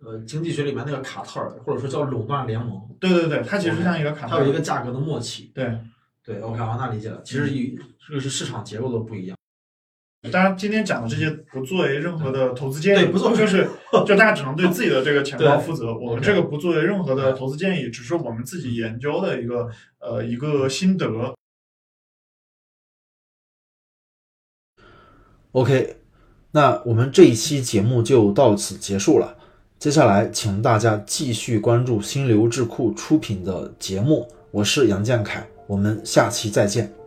[0.00, 5.52] 呃经济学里面那个卡特尔，或者说叫垄断联盟，对对对，它其实像一个卡它有一个价格的默契。
[5.54, 5.78] 对。
[6.24, 7.20] 对 OK 好，那理解了。
[7.22, 9.36] 其实与这个是市场结构的不一样。
[10.32, 13.68] 当然，今天讲的这些不作为任何的投资建议，对不作为就是
[14.06, 15.94] 就大家只能对自己的这个钱包负责。
[15.94, 19.68] 我们这个不作为任何的投资建议，只是我们自己研究的一个
[19.98, 21.34] 呃一个心得。
[25.52, 25.98] OK，
[26.52, 29.36] 那我们这一期节目就到此结束了。
[29.78, 34.26] 接下来，请大家继续关注新流智库出品的节目。
[34.50, 37.03] 我是杨建凯，我们下期再见。